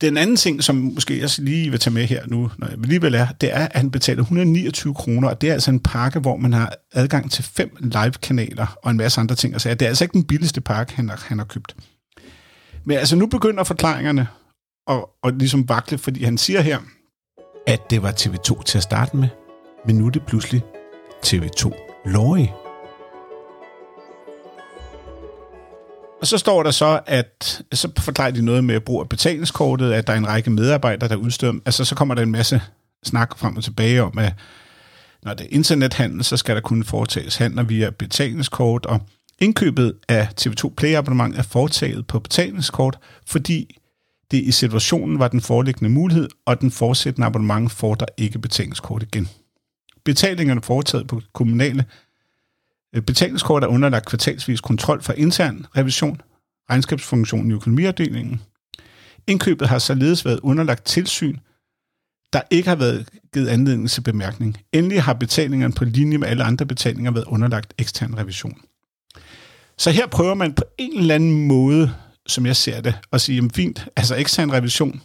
Den 0.00 0.16
anden 0.16 0.36
ting, 0.36 0.64
som 0.64 0.76
måske 0.76 1.20
jeg 1.20 1.30
lige 1.38 1.70
vil 1.70 1.80
tage 1.80 1.94
med 1.94 2.04
her 2.04 2.26
nu, 2.26 2.50
når 2.58 2.66
jeg 2.66 2.78
alligevel 2.82 3.14
er, 3.14 3.26
det 3.40 3.52
er, 3.52 3.64
at 3.68 3.76
han 3.76 3.90
betaler 3.90 4.22
129 4.22 4.94
kroner, 4.94 5.28
og 5.28 5.40
det 5.40 5.48
er 5.48 5.52
altså 5.52 5.70
en 5.70 5.80
pakke, 5.80 6.18
hvor 6.18 6.36
man 6.36 6.52
har 6.52 6.74
adgang 6.92 7.30
til 7.30 7.44
fem 7.44 7.76
live-kanaler 7.80 8.78
og 8.82 8.90
en 8.90 8.96
masse 8.96 9.20
andre 9.20 9.34
ting. 9.34 9.60
Så 9.60 9.68
det 9.68 9.82
er 9.82 9.88
altså 9.88 10.04
ikke 10.04 10.12
den 10.12 10.24
billigste 10.24 10.60
pakke, 10.60 10.92
han 10.96 11.08
har, 11.08 11.24
han 11.28 11.38
har 11.38 11.44
købt. 11.44 11.76
Men 12.84 12.96
altså 12.96 13.16
nu 13.16 13.26
begynder 13.26 13.64
forklaringerne 13.64 14.28
at, 14.90 15.04
at 15.24 15.34
ligesom 15.38 15.68
vakle, 15.68 15.98
fordi 15.98 16.24
han 16.24 16.38
siger 16.38 16.60
her, 16.60 16.78
at 17.66 17.80
det 17.90 18.02
var 18.02 18.12
TV2 18.12 18.62
til 18.62 18.78
at 18.78 18.82
starte 18.82 19.16
med, 19.16 19.28
men 19.86 19.96
nu 19.96 20.06
er 20.06 20.10
det 20.10 20.22
pludselig 20.26 20.62
TV2 21.26 21.64
Lorry. 22.06 22.69
Og 26.20 26.26
så 26.26 26.38
står 26.38 26.62
der 26.62 26.70
så, 26.70 27.00
at 27.06 27.62
så 27.72 27.90
forklarer 27.98 28.30
de 28.30 28.42
noget 28.42 28.64
med 28.64 28.80
brug 28.80 29.00
af 29.00 29.08
betalingskortet, 29.08 29.92
at 29.92 30.06
der 30.06 30.12
er 30.12 30.16
en 30.16 30.28
række 30.28 30.50
medarbejdere, 30.50 31.08
der 31.08 31.16
udstøder. 31.16 31.52
Altså 31.66 31.84
så 31.84 31.94
kommer 31.94 32.14
der 32.14 32.22
en 32.22 32.30
masse 32.30 32.62
snak 33.02 33.38
frem 33.38 33.56
og 33.56 33.64
tilbage 33.64 34.02
om, 34.02 34.18
at 34.18 34.32
når 35.22 35.34
det 35.34 35.44
er 35.44 35.48
internethandel, 35.50 36.24
så 36.24 36.36
skal 36.36 36.54
der 36.54 36.60
kunne 36.60 36.84
foretages 36.84 37.36
handler 37.36 37.62
via 37.62 37.90
betalingskort, 37.90 38.86
og 38.86 39.00
indkøbet 39.38 39.94
af 40.08 40.28
TV2 40.40 40.74
Play 40.74 40.94
abonnement 40.94 41.38
er 41.38 41.42
foretaget 41.42 42.06
på 42.06 42.18
betalingskort, 42.18 42.98
fordi 43.26 43.76
det 44.30 44.42
i 44.42 44.50
situationen 44.50 45.18
var 45.18 45.28
den 45.28 45.40
foreliggende 45.40 45.90
mulighed, 45.90 46.28
og 46.46 46.60
den 46.60 46.70
fortsættende 46.70 47.26
abonnement 47.26 47.72
får 47.72 47.94
der 47.94 48.06
ikke 48.16 48.38
betalingskort 48.38 49.02
igen. 49.02 49.28
Betalingerne 50.04 50.62
foretaget 50.62 51.06
på 51.06 51.20
kommunale 51.32 51.84
Øh, 52.94 53.02
betalingskort 53.02 53.64
er 53.64 53.68
underlagt 53.68 54.06
kvartalsvis 54.06 54.60
kontrol 54.60 55.02
for 55.02 55.12
intern 55.12 55.66
revision, 55.76 56.20
regnskabsfunktionen 56.70 57.50
i 57.50 57.54
økonomiafdelingen. 57.54 58.40
Indkøbet 59.26 59.68
har 59.68 59.78
således 59.78 60.24
været 60.24 60.40
underlagt 60.42 60.84
tilsyn, 60.84 61.36
der 62.32 62.40
ikke 62.50 62.68
har 62.68 62.76
været 62.76 63.08
givet 63.34 63.48
anledning 63.48 63.90
til 63.90 64.00
bemærkning. 64.00 64.56
Endelig 64.72 65.02
har 65.02 65.12
betalingerne 65.12 65.74
på 65.74 65.84
linje 65.84 66.18
med 66.18 66.28
alle 66.28 66.44
andre 66.44 66.66
betalinger 66.66 67.10
været 67.10 67.24
underlagt 67.24 67.74
ekstern 67.78 68.18
revision. 68.18 68.60
Så 69.78 69.90
her 69.90 70.06
prøver 70.06 70.34
man 70.34 70.52
på 70.52 70.64
en 70.78 70.98
eller 70.98 71.14
anden 71.14 71.46
måde, 71.46 71.94
som 72.26 72.46
jeg 72.46 72.56
ser 72.56 72.80
det, 72.80 72.94
at 73.12 73.20
sige, 73.20 73.36
jamen 73.36 73.50
fint, 73.50 73.88
altså 73.96 74.14
ekstern 74.14 74.52
revision 74.52 75.02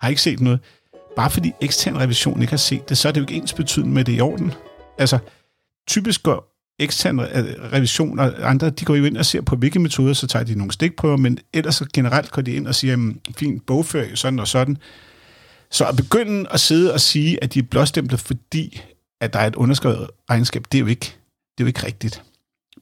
har 0.00 0.08
ikke 0.08 0.22
set 0.22 0.40
noget. 0.40 0.60
Bare 1.16 1.30
fordi 1.30 1.52
ekstern 1.60 1.98
revision 1.98 2.40
ikke 2.40 2.52
har 2.52 2.56
set 2.56 2.88
det, 2.88 2.98
så 2.98 3.08
er 3.08 3.12
det 3.12 3.20
jo 3.20 3.24
ikke 3.24 3.34
ens 3.34 3.52
betydende 3.52 3.94
med 3.94 4.04
det 4.04 4.16
i 4.16 4.20
orden. 4.20 4.52
Altså, 4.98 5.18
typisk 5.88 6.22
går 6.22 6.51
ekstern 6.78 7.20
øh, 7.20 7.26
revision 7.72 8.18
og 8.18 8.50
andre, 8.50 8.70
de 8.70 8.84
går 8.84 8.94
jo 8.94 9.04
ind 9.04 9.16
og 9.16 9.26
ser 9.26 9.40
på, 9.40 9.56
hvilke 9.56 9.78
metoder, 9.78 10.12
så 10.12 10.26
tager 10.26 10.44
de 10.44 10.54
nogle 10.54 10.72
stikprøver, 10.72 11.16
men 11.16 11.38
ellers 11.52 11.74
så 11.74 11.86
generelt 11.94 12.30
går 12.30 12.42
de 12.42 12.52
ind 12.52 12.66
og 12.66 12.74
siger, 12.74 12.92
jamen, 12.92 13.20
fint, 13.36 13.66
bogføring, 13.66 14.18
sådan 14.18 14.38
og 14.38 14.48
sådan. 14.48 14.76
Så 15.70 15.84
at 15.84 15.96
begynde 15.96 16.48
at 16.50 16.60
sidde 16.60 16.92
og 16.92 17.00
sige, 17.00 17.44
at 17.44 17.54
de 17.54 17.58
er 17.58 17.62
blåstemplet, 17.62 18.20
fordi 18.20 18.82
at 19.20 19.32
der 19.32 19.38
er 19.38 19.46
et 19.46 19.56
underskrevet 19.56 20.10
regnskab, 20.30 20.64
det 20.72 20.78
er 20.78 20.80
jo 20.80 20.86
ikke, 20.86 21.06
det 21.58 21.60
er 21.60 21.64
jo 21.64 21.66
ikke 21.66 21.86
rigtigt. 21.86 22.22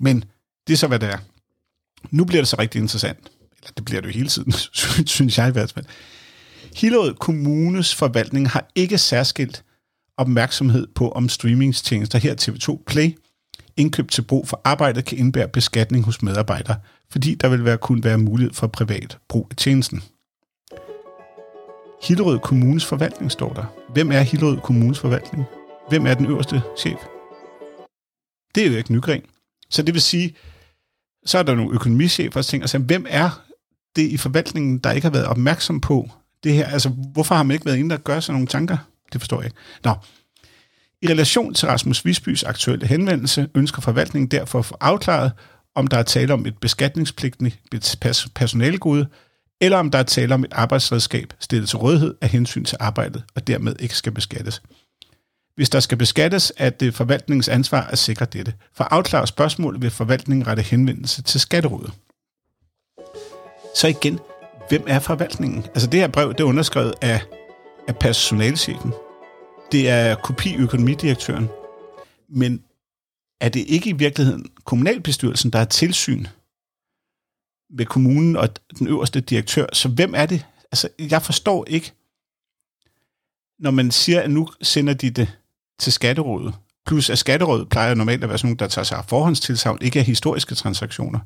Men 0.00 0.24
det 0.66 0.72
er 0.72 0.76
så, 0.76 0.86
hvad 0.86 0.98
det 0.98 1.08
er. 1.08 1.18
Nu 2.10 2.24
bliver 2.24 2.40
det 2.40 2.48
så 2.48 2.56
rigtig 2.58 2.78
interessant. 2.78 3.18
Eller 3.58 3.72
det 3.76 3.84
bliver 3.84 4.00
det 4.00 4.08
jo 4.08 4.12
hele 4.12 4.28
tiden, 4.28 4.52
synes 5.06 5.38
jeg 5.38 5.48
i 5.48 5.52
hvert 5.52 5.72
fald. 5.72 5.84
Hillerød 6.76 7.14
Kommunes 7.14 7.94
forvaltning 7.94 8.50
har 8.50 8.68
ikke 8.74 8.98
særskilt 8.98 9.64
opmærksomhed 10.16 10.86
på, 10.94 11.10
om 11.10 11.28
streamingstjenester 11.28 12.18
her 12.18 12.34
TV2 12.34 12.84
Play– 12.86 13.14
indkøb 13.80 14.10
til 14.10 14.22
brug 14.22 14.48
for 14.48 14.60
arbejdet 14.64 15.04
kan 15.04 15.18
indbære 15.18 15.48
beskatning 15.48 16.04
hos 16.04 16.22
medarbejdere, 16.22 16.76
fordi 17.10 17.34
der 17.34 17.48
vil 17.48 17.64
være, 17.64 17.78
kun 17.78 18.04
være 18.04 18.18
mulighed 18.18 18.54
for 18.54 18.66
privat 18.66 19.18
brug 19.28 19.46
af 19.50 19.56
tjenesten. 19.56 20.02
Hillerød 22.02 22.38
Kommunes 22.38 22.84
forvaltning 22.84 23.32
står 23.32 23.52
der. 23.52 23.64
Hvem 23.92 24.12
er 24.12 24.20
Hillerød 24.20 24.58
Kommunes 24.58 24.98
forvaltning? 24.98 25.44
Hvem 25.88 26.06
er 26.06 26.14
den 26.14 26.26
øverste 26.26 26.62
chef? 26.78 26.98
Det 28.54 28.66
er 28.66 28.70
jo 28.70 28.76
ikke 28.76 28.92
Nygren. 28.92 29.22
Så 29.70 29.82
det 29.82 29.94
vil 29.94 30.02
sige, 30.02 30.36
så 31.26 31.38
er 31.38 31.42
der 31.42 31.54
nogle 31.54 31.74
økonomichefer, 31.74 32.40
der 32.40 32.42
tænker 32.42 32.66
sig, 32.66 32.80
hvem 32.80 33.06
er 33.08 33.42
det 33.96 34.02
i 34.02 34.16
forvaltningen, 34.16 34.78
der 34.78 34.92
ikke 34.92 35.04
har 35.04 35.12
været 35.12 35.26
opmærksom 35.26 35.80
på 35.80 36.10
det 36.44 36.52
her? 36.52 36.66
Altså, 36.66 36.88
hvorfor 36.88 37.34
har 37.34 37.42
man 37.42 37.54
ikke 37.54 37.66
været 37.66 37.76
inde 37.76 37.94
og 37.94 38.04
gøre 38.04 38.22
sådan 38.22 38.34
nogle 38.34 38.46
tanker? 38.46 38.76
Det 39.12 39.20
forstår 39.20 39.36
jeg 39.36 39.46
ikke. 39.46 39.56
Nå, 39.84 39.94
i 41.02 41.08
relation 41.08 41.54
til 41.54 41.68
Rasmus 41.68 42.04
Visbys 42.04 42.42
aktuelle 42.42 42.86
henvendelse 42.86 43.48
ønsker 43.54 43.82
forvaltningen 43.82 44.30
derfor 44.30 44.58
at 44.58 44.64
få 44.64 44.76
afklaret, 44.80 45.32
om 45.74 45.86
der 45.86 45.96
er 45.96 46.02
tale 46.02 46.32
om 46.32 46.46
et 46.46 46.58
beskatningspligtigt 46.58 48.00
personalegode, 48.34 49.06
eller 49.60 49.78
om 49.78 49.90
der 49.90 49.98
er 49.98 50.02
tale 50.02 50.34
om 50.34 50.44
et 50.44 50.52
arbejdsredskab 50.52 51.32
stillet 51.40 51.68
til 51.68 51.78
rådighed 51.78 52.14
af 52.20 52.28
hensyn 52.28 52.64
til 52.64 52.76
arbejdet, 52.80 53.24
og 53.34 53.46
dermed 53.46 53.76
ikke 53.78 53.94
skal 53.96 54.12
beskattes. 54.12 54.62
Hvis 55.56 55.70
der 55.70 55.80
skal 55.80 55.98
beskattes, 55.98 56.52
er 56.56 56.70
det 56.70 56.94
forvaltningens 56.94 57.48
ansvar 57.48 57.82
at 57.82 57.98
sikre 57.98 58.26
dette. 58.32 58.54
For 58.74 58.84
at 58.84 58.92
afklare 58.92 59.26
spørgsmålet 59.26 59.82
vil 59.82 59.90
forvaltningen 59.90 60.46
rette 60.46 60.62
henvendelse 60.62 61.22
til 61.22 61.40
Skatterådet. 61.40 61.92
Så 63.76 63.88
igen, 63.88 64.18
hvem 64.68 64.84
er 64.86 64.98
forvaltningen? 64.98 65.62
Altså 65.62 65.86
det 65.86 66.00
her 66.00 66.08
brev, 66.08 66.32
det 66.32 66.40
er 66.40 66.44
underskrevet 66.44 66.94
af, 67.02 67.20
af 67.88 67.96
personalchefen, 67.96 68.92
det 69.72 69.88
er 69.88 70.14
kopi 70.14 70.56
økonomidirektøren. 70.56 71.48
Men 72.28 72.64
er 73.40 73.48
det 73.48 73.64
ikke 73.68 73.90
i 73.90 73.92
virkeligheden 73.92 74.46
kommunalbestyrelsen, 74.64 75.50
der 75.50 75.58
er 75.58 75.64
tilsyn 75.64 76.26
med 77.70 77.86
kommunen 77.86 78.36
og 78.36 78.48
den 78.78 78.88
øverste 78.88 79.20
direktør? 79.20 79.66
Så 79.72 79.88
hvem 79.88 80.14
er 80.14 80.26
det? 80.26 80.46
Altså, 80.72 80.88
jeg 80.98 81.22
forstår 81.22 81.64
ikke, 81.68 81.92
når 83.58 83.70
man 83.70 83.90
siger, 83.90 84.20
at 84.20 84.30
nu 84.30 84.48
sender 84.62 84.94
de 84.94 85.10
det 85.10 85.38
til 85.78 85.92
skatterådet, 85.92 86.54
plus 86.86 87.10
at 87.10 87.18
skatterådet 87.18 87.68
plejer 87.68 87.94
normalt 87.94 88.22
at 88.22 88.28
være 88.28 88.38
sådan 88.38 88.48
nogle, 88.48 88.58
der 88.58 88.68
tager 88.68 88.84
sig 88.84 88.98
af 88.98 89.04
forhåndstilsavn, 89.04 89.78
ikke 89.82 89.98
af 89.98 90.04
historiske 90.04 90.54
transaktioner. 90.54 91.20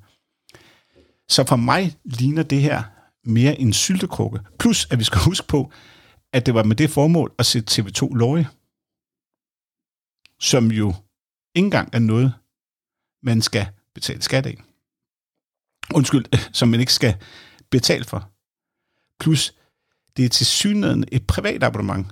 Så 1.29 1.45
for 1.47 1.57
mig 1.57 1.97
ligner 2.05 2.43
det 2.43 2.61
her 2.61 2.83
mere 3.25 3.61
en 3.61 3.73
syltekrukke. 3.73 4.41
Plus, 4.59 4.87
at 4.91 4.99
vi 4.99 5.05
skal 5.05 5.21
huske 5.21 5.47
på, 5.47 5.73
at 6.35 6.47
det 6.47 6.55
var 6.55 6.63
med 6.63 6.77
det 6.77 6.91
formål 6.91 7.35
at 7.39 7.47
sætte 7.47 7.83
TV2 7.83 8.15
lov 8.15 8.39
som 10.41 10.71
jo 10.71 10.89
ikke 11.55 11.67
engang 11.67 11.89
er 11.93 11.99
noget, 11.99 12.35
man 13.23 13.43
skal 13.43 13.67
betale 13.95 14.23
skat 14.23 14.47
af. 14.47 14.63
Undskyld, 15.95 16.25
som 16.59 16.69
man 16.69 16.81
ikke 16.81 16.93
skal 16.93 17.15
betale 17.71 18.05
for. 18.05 18.31
Plus, 19.21 19.55
det 20.17 20.25
er 20.25 20.29
til 20.29 20.47
synligheden 20.47 21.05
et 21.13 21.27
privat 21.27 21.63
abonnement. 21.63 22.07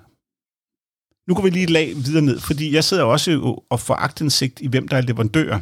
Nu 1.29 1.35
går 1.35 1.43
vi 1.43 1.51
lige 1.51 1.67
lag 1.67 1.97
videre 1.97 2.25
ned, 2.25 2.41
fordi 2.41 2.75
jeg 2.75 2.85
sidder 2.85 3.05
også 3.05 3.61
og 3.71 3.81
får 3.81 3.95
agtindsigt 3.95 4.61
i, 4.61 4.67
hvem 4.67 4.89
der 4.89 4.97
er 4.97 5.01
leverandører. 5.01 5.61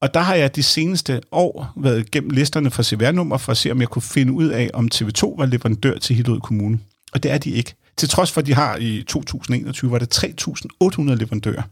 Og 0.00 0.14
der 0.14 0.20
har 0.20 0.34
jeg 0.34 0.56
de 0.56 0.62
seneste 0.62 1.20
år 1.30 1.72
været 1.76 2.10
gennem 2.10 2.30
listerne 2.30 2.70
for 2.70 2.82
CVR-nummer 2.82 3.38
for 3.38 3.52
at 3.52 3.56
se, 3.56 3.70
om 3.70 3.80
jeg 3.80 3.88
kunne 3.88 4.02
finde 4.02 4.32
ud 4.32 4.48
af, 4.48 4.70
om 4.74 4.88
TV2 4.94 5.36
var 5.38 5.46
leverandør 5.46 5.98
til 5.98 6.16
Hillerød 6.16 6.40
Kommune. 6.40 6.80
Og 7.14 7.22
det 7.22 7.30
er 7.30 7.38
de 7.38 7.50
ikke. 7.50 7.74
Til 7.96 8.08
trods 8.08 8.32
for, 8.32 8.40
at 8.40 8.46
de 8.46 8.54
har 8.54 8.76
i 8.76 9.02
2021, 9.02 9.90
var 9.90 9.98
det 9.98 10.24
3.800 10.24 11.02
leverandører. 11.14 11.62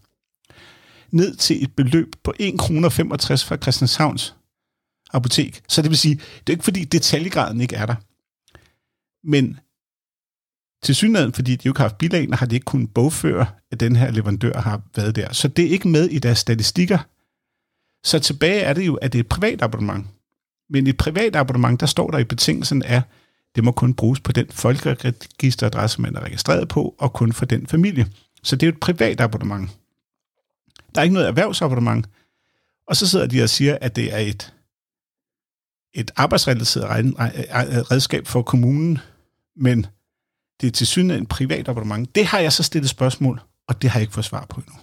Ned 1.11 1.35
til 1.37 1.63
et 1.65 1.73
beløb 1.77 2.15
på 2.25 2.35
1,65 2.41 2.57
kr. 2.57 3.37
fra 3.37 3.57
Christianshavns 3.57 4.35
apotek. 5.13 5.61
Så 5.69 5.83
det 5.83 5.91
vil 5.91 5.99
sige, 5.99 6.15
det 6.15 6.49
er 6.49 6.51
ikke 6.53 6.65
fordi 6.65 6.85
detaljegraden 6.85 7.61
ikke 7.61 7.77
er 7.77 7.87
der. 7.87 7.95
Men 9.25 9.59
til 10.83 10.95
synligheden, 10.95 11.33
fordi 11.33 11.57
de 11.57 11.67
jo 11.67 11.71
ikke 11.71 11.81
har 11.81 11.89
haft 11.89 11.99
bilagene, 11.99 12.37
har 12.37 12.47
de 12.47 12.55
ikke 12.55 12.65
kunnet 12.65 12.95
bogføre, 12.95 13.47
at 13.71 13.81
den 13.81 13.97
her 13.97 14.11
leverandør 14.11 14.61
har 14.61 14.83
været 14.97 15.17
der. 15.17 15.33
Så 15.33 15.49
det 15.49 15.65
er 15.65 15.71
ikke 15.71 15.89
med 15.89 16.09
i 16.09 16.19
deres 16.19 16.39
statistikker. 16.39 16.99
Så 18.05 18.19
tilbage 18.19 18.61
er 18.61 18.73
det 18.73 18.87
jo, 18.87 18.95
at 18.95 19.13
det 19.13 19.19
er 19.19 19.23
et 19.23 19.29
privat 19.29 19.63
abonnement. 19.63 20.07
Men 20.71 20.87
i 20.87 20.91
et 20.91 20.97
privat 20.97 21.37
abonnement, 21.37 21.81
der 21.81 21.87
står 21.87 22.11
der 22.11 22.19
i 22.19 22.25
betingelsen 22.25 22.83
af, 22.83 23.03
det 23.55 23.65
må 23.65 23.73
kun 23.73 23.95
bruges 23.95 24.21
på 24.21 24.33
den 24.33 24.47
folkeregisteradresse, 24.51 26.01
man 26.01 26.17
er 26.17 26.21
registreret 26.21 26.69
på, 26.69 26.95
og 26.99 27.13
kun 27.13 27.33
for 27.33 27.45
den 27.45 27.67
familie. 27.67 28.07
Så 28.43 28.57
det 28.57 28.67
er 28.67 28.71
jo 28.71 28.75
et 28.75 28.81
privat 28.81 29.21
abonnement. 29.21 29.71
Der 30.95 31.01
er 31.01 31.03
ikke 31.03 31.15
noget 31.15 31.29
erhvervsabonnement. 31.29 32.09
Og 32.87 32.97
så 32.97 33.09
sidder 33.09 33.27
de 33.27 33.43
og 33.43 33.49
siger, 33.49 33.79
at 33.81 33.97
det 33.97 34.15
er 34.15 34.19
et, 34.19 34.55
et 35.95 36.11
arbejdsrelateret 36.17 37.15
redskab 37.91 38.27
for 38.27 38.43
kommunen, 38.43 38.99
men 39.57 39.87
det 40.61 40.67
er 40.67 40.71
til 40.71 40.87
syne 40.87 41.17
en 41.17 41.27
privat 41.27 41.69
abonnement. 41.69 42.15
Det 42.15 42.27
har 42.27 42.39
jeg 42.39 42.53
så 42.53 42.63
stillet 42.63 42.91
spørgsmål, 42.91 43.41
og 43.69 43.83
det 43.83 43.91
har 43.91 43.99
jeg 43.99 44.03
ikke 44.03 44.15
fået 44.15 44.25
svar 44.25 44.47
på 44.47 44.61
endnu. 44.61 44.75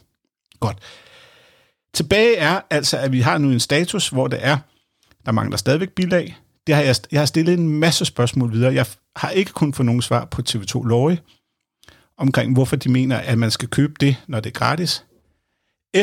Godt. 0.60 0.78
Tilbage 1.94 2.36
er 2.36 2.62
altså, 2.70 2.98
at 2.98 3.12
vi 3.12 3.22
har 3.22 3.38
nu 3.38 3.52
en 3.52 3.60
status, 3.60 4.10
hvor 4.10 4.28
det 4.28 4.46
er, 4.46 4.58
der 5.26 5.32
mangler 5.32 5.58
stadigvæk 5.58 5.90
bilag, 5.90 6.38
det 6.70 6.78
har 6.78 6.84
jeg, 6.84 6.96
jeg 7.12 7.22
har 7.22 7.26
stillet 7.26 7.54
en 7.54 7.70
masse 7.70 8.06
spørgsmål 8.06 8.52
videre. 8.52 8.74
Jeg 8.74 8.86
har 9.16 9.30
ikke 9.30 9.52
kun 9.52 9.74
fået 9.74 9.86
nogen 9.86 10.02
svar 10.02 10.26
på 10.26 10.42
TV2 10.50 10.88
Lorge 10.88 11.20
omkring, 12.18 12.54
hvorfor 12.54 12.76
de 12.76 12.90
mener, 12.92 13.18
at 13.18 13.38
man 13.38 13.52
skal 13.52 13.70
købe 13.70 13.94
det, 14.00 14.16
når 14.28 14.40
det 14.40 14.50
er 14.50 14.60
gratis. 14.60 15.06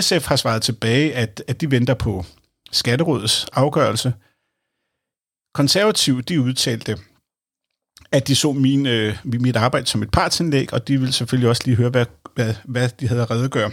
SF 0.00 0.26
har 0.26 0.36
svaret 0.36 0.62
tilbage, 0.62 1.14
at, 1.14 1.42
at 1.48 1.60
de 1.60 1.70
venter 1.70 1.94
på 1.94 2.24
Skatterådets 2.72 3.46
afgørelse. 3.52 4.14
Konservative, 5.54 6.22
de 6.22 6.40
udtalte, 6.40 6.98
at 8.12 8.28
de 8.28 8.36
så 8.36 8.52
min, 8.52 8.86
øh, 8.86 9.16
mit 9.24 9.56
arbejde 9.56 9.86
som 9.86 10.02
et 10.02 10.10
partsindlæg, 10.10 10.72
og 10.72 10.88
de 10.88 11.00
vil 11.00 11.12
selvfølgelig 11.12 11.48
også 11.48 11.62
lige 11.64 11.76
høre, 11.76 11.90
hvad, 11.90 12.06
hvad, 12.34 12.54
hvad 12.64 12.88
de 12.88 13.08
havde 13.08 13.22
at 13.22 13.30
redegøre 13.30 13.70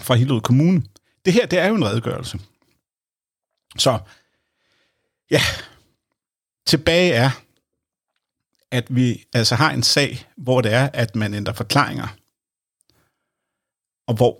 fra 0.00 0.14
Hillerød 0.14 0.40
Kommune. 0.40 0.82
Det 1.24 1.32
her, 1.32 1.46
det 1.46 1.58
er 1.58 1.66
jo 1.66 1.74
en 1.74 1.84
redegørelse. 1.84 2.38
Så 3.78 3.98
ja, 5.30 5.40
tilbage 6.66 7.12
er, 7.12 7.30
at 8.70 8.96
vi 8.96 9.24
altså 9.32 9.54
har 9.54 9.70
en 9.70 9.82
sag, 9.82 10.26
hvor 10.36 10.60
det 10.60 10.72
er, 10.72 10.90
at 10.92 11.16
man 11.16 11.34
ændrer 11.34 11.54
forklaringer, 11.54 12.16
og 14.06 14.14
hvor 14.14 14.38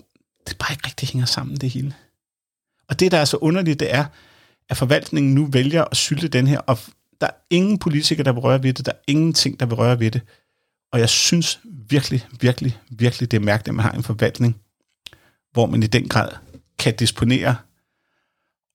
det 0.48 0.58
bare 0.58 0.72
ikke 0.72 0.86
rigtig 0.86 1.08
hænger 1.08 1.26
sammen, 1.26 1.56
det 1.56 1.70
hele. 1.70 1.94
Og 2.88 3.00
det, 3.00 3.12
der 3.12 3.18
er 3.18 3.24
så 3.24 3.36
underligt, 3.36 3.80
det 3.80 3.94
er, 3.94 4.04
at 4.68 4.76
forvaltningen 4.76 5.34
nu 5.34 5.46
vælger 5.46 5.84
at 5.84 5.96
sylte 5.96 6.28
den 6.28 6.46
her, 6.46 6.58
og 6.58 6.78
der 7.20 7.26
er 7.26 7.34
ingen 7.50 7.78
politikere, 7.78 8.24
der 8.24 8.32
vil 8.32 8.40
røre 8.40 8.62
ved 8.62 8.72
det, 8.72 8.86
der 8.86 8.92
er 8.92 9.02
ingenting, 9.06 9.60
der 9.60 9.66
vil 9.66 9.74
røre 9.74 10.00
ved 10.00 10.10
det. 10.10 10.22
Og 10.92 11.00
jeg 11.00 11.08
synes 11.08 11.60
virkelig, 11.64 12.26
virkelig, 12.40 12.78
virkelig, 12.90 13.30
det 13.30 13.36
er 13.36 13.40
mærkeligt, 13.40 13.68
at 13.68 13.74
man 13.74 13.84
har 13.84 13.92
en 13.92 14.02
forvaltning, 14.02 14.60
hvor 15.52 15.66
man 15.66 15.82
i 15.82 15.86
den 15.86 16.08
grad 16.08 16.28
kan 16.78 16.96
disponere 16.96 17.56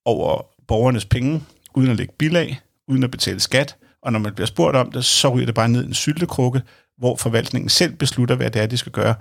over 0.06 0.42
borgernes 0.68 1.06
penge, 1.06 1.44
uden 1.76 1.90
at 1.90 1.98
lægge 1.98 2.14
bilag, 2.18 2.60
uden 2.90 3.04
at 3.04 3.12
betale 3.12 3.40
skat, 3.40 3.76
og 4.02 4.12
når 4.12 4.20
man 4.20 4.34
bliver 4.34 4.48
spurgt 4.48 4.78
om 4.78 4.92
det, 4.92 5.06
så 5.06 5.30
ryger 5.30 5.46
det 5.46 5.56
bare 5.56 5.70
ned 5.70 5.84
i 5.84 5.88
en 5.88 5.94
syltekrukke, 5.94 6.62
hvor 6.98 7.16
forvaltningen 7.16 7.70
selv 7.70 7.96
beslutter, 7.96 8.36
hvad 8.36 8.52
det 8.52 8.62
er, 8.62 8.66
de 8.66 8.78
skal 8.78 8.92
gøre. 8.92 9.16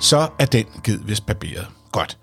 Så 0.00 0.28
er 0.38 0.46
den 0.46 0.66
givet 0.84 1.08
vist 1.08 1.26
barberet. 1.26 1.66
Godt. 1.92 2.18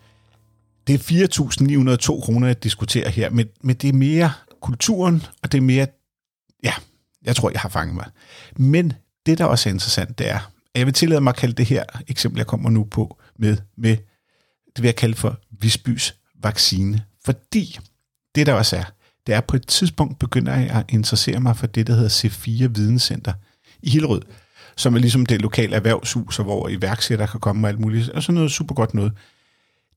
Det 0.88 0.93
er 0.93 1.98
4.902 2.17 2.26
kroner, 2.26 2.48
jeg 2.48 2.63
diskuterer 2.63 3.10
her, 3.10 3.30
men, 3.30 3.48
men 3.62 3.76
det 3.76 3.89
er 3.89 3.93
mere 3.93 4.32
kulturen, 4.62 5.24
og 5.43 5.52
det 5.52 5.58
er 5.58 5.62
mere... 5.62 5.88
Ja, 6.63 6.74
jeg 7.26 7.36
tror, 7.36 7.50
jeg 7.50 7.60
har 7.60 7.69
fanget 7.69 7.96
mig. 7.96 8.06
Men 8.56 8.93
det, 9.26 9.38
der 9.38 9.46
også 9.46 9.69
er 9.69 9.74
interessant, 9.74 10.19
det 10.19 10.30
er, 10.30 10.39
at 10.74 10.80
jeg 10.80 10.86
vil 10.86 10.93
tillade 10.93 11.22
mig 11.22 11.32
at 11.32 11.38
kalde 11.38 11.54
det 11.54 11.65
her 11.65 11.84
eksempel, 12.08 12.39
jeg 12.39 12.48
kommer 12.48 12.69
nu 12.69 12.84
på 12.84 13.19
med, 13.39 13.58
med 13.78 13.98
det 14.76 14.82
vil 14.82 14.88
jeg 14.88 14.96
kalde 14.96 15.15
for 15.15 15.39
Visbys 15.62 16.15
vaccine. 16.43 17.02
Fordi 17.26 17.80
det 18.36 18.48
der 18.48 18.54
også 18.54 18.76
er, 18.78 18.84
det 19.28 19.36
er 19.36 19.42
på 19.42 19.56
et 19.56 19.68
tidspunkt 19.68 20.20
begynder 20.20 20.56
jeg 20.56 20.70
at 20.70 20.86
interessere 20.90 21.40
mig 21.40 21.58
for 21.58 21.68
det, 21.68 21.88
der 21.88 21.94
hedder 21.94 22.10
C4 22.10 22.68
Videnscenter 22.68 23.34
i 23.82 23.90
Hillerød, 23.90 24.22
som 24.78 24.96
er 24.96 25.00
ligesom 25.00 25.26
det 25.26 25.42
lokale 25.42 25.76
erhvervshus, 25.76 26.38
hvor 26.38 26.70
iværksættere 26.70 27.28
kan 27.28 27.40
komme 27.40 27.68
og 27.68 27.70
alt 27.70 27.80
muligt, 27.80 28.10
og 28.10 28.24
sådan 28.24 28.36
noget 28.36 28.52
super 28.52 28.76
godt 28.76 28.94
noget. 28.94 29.14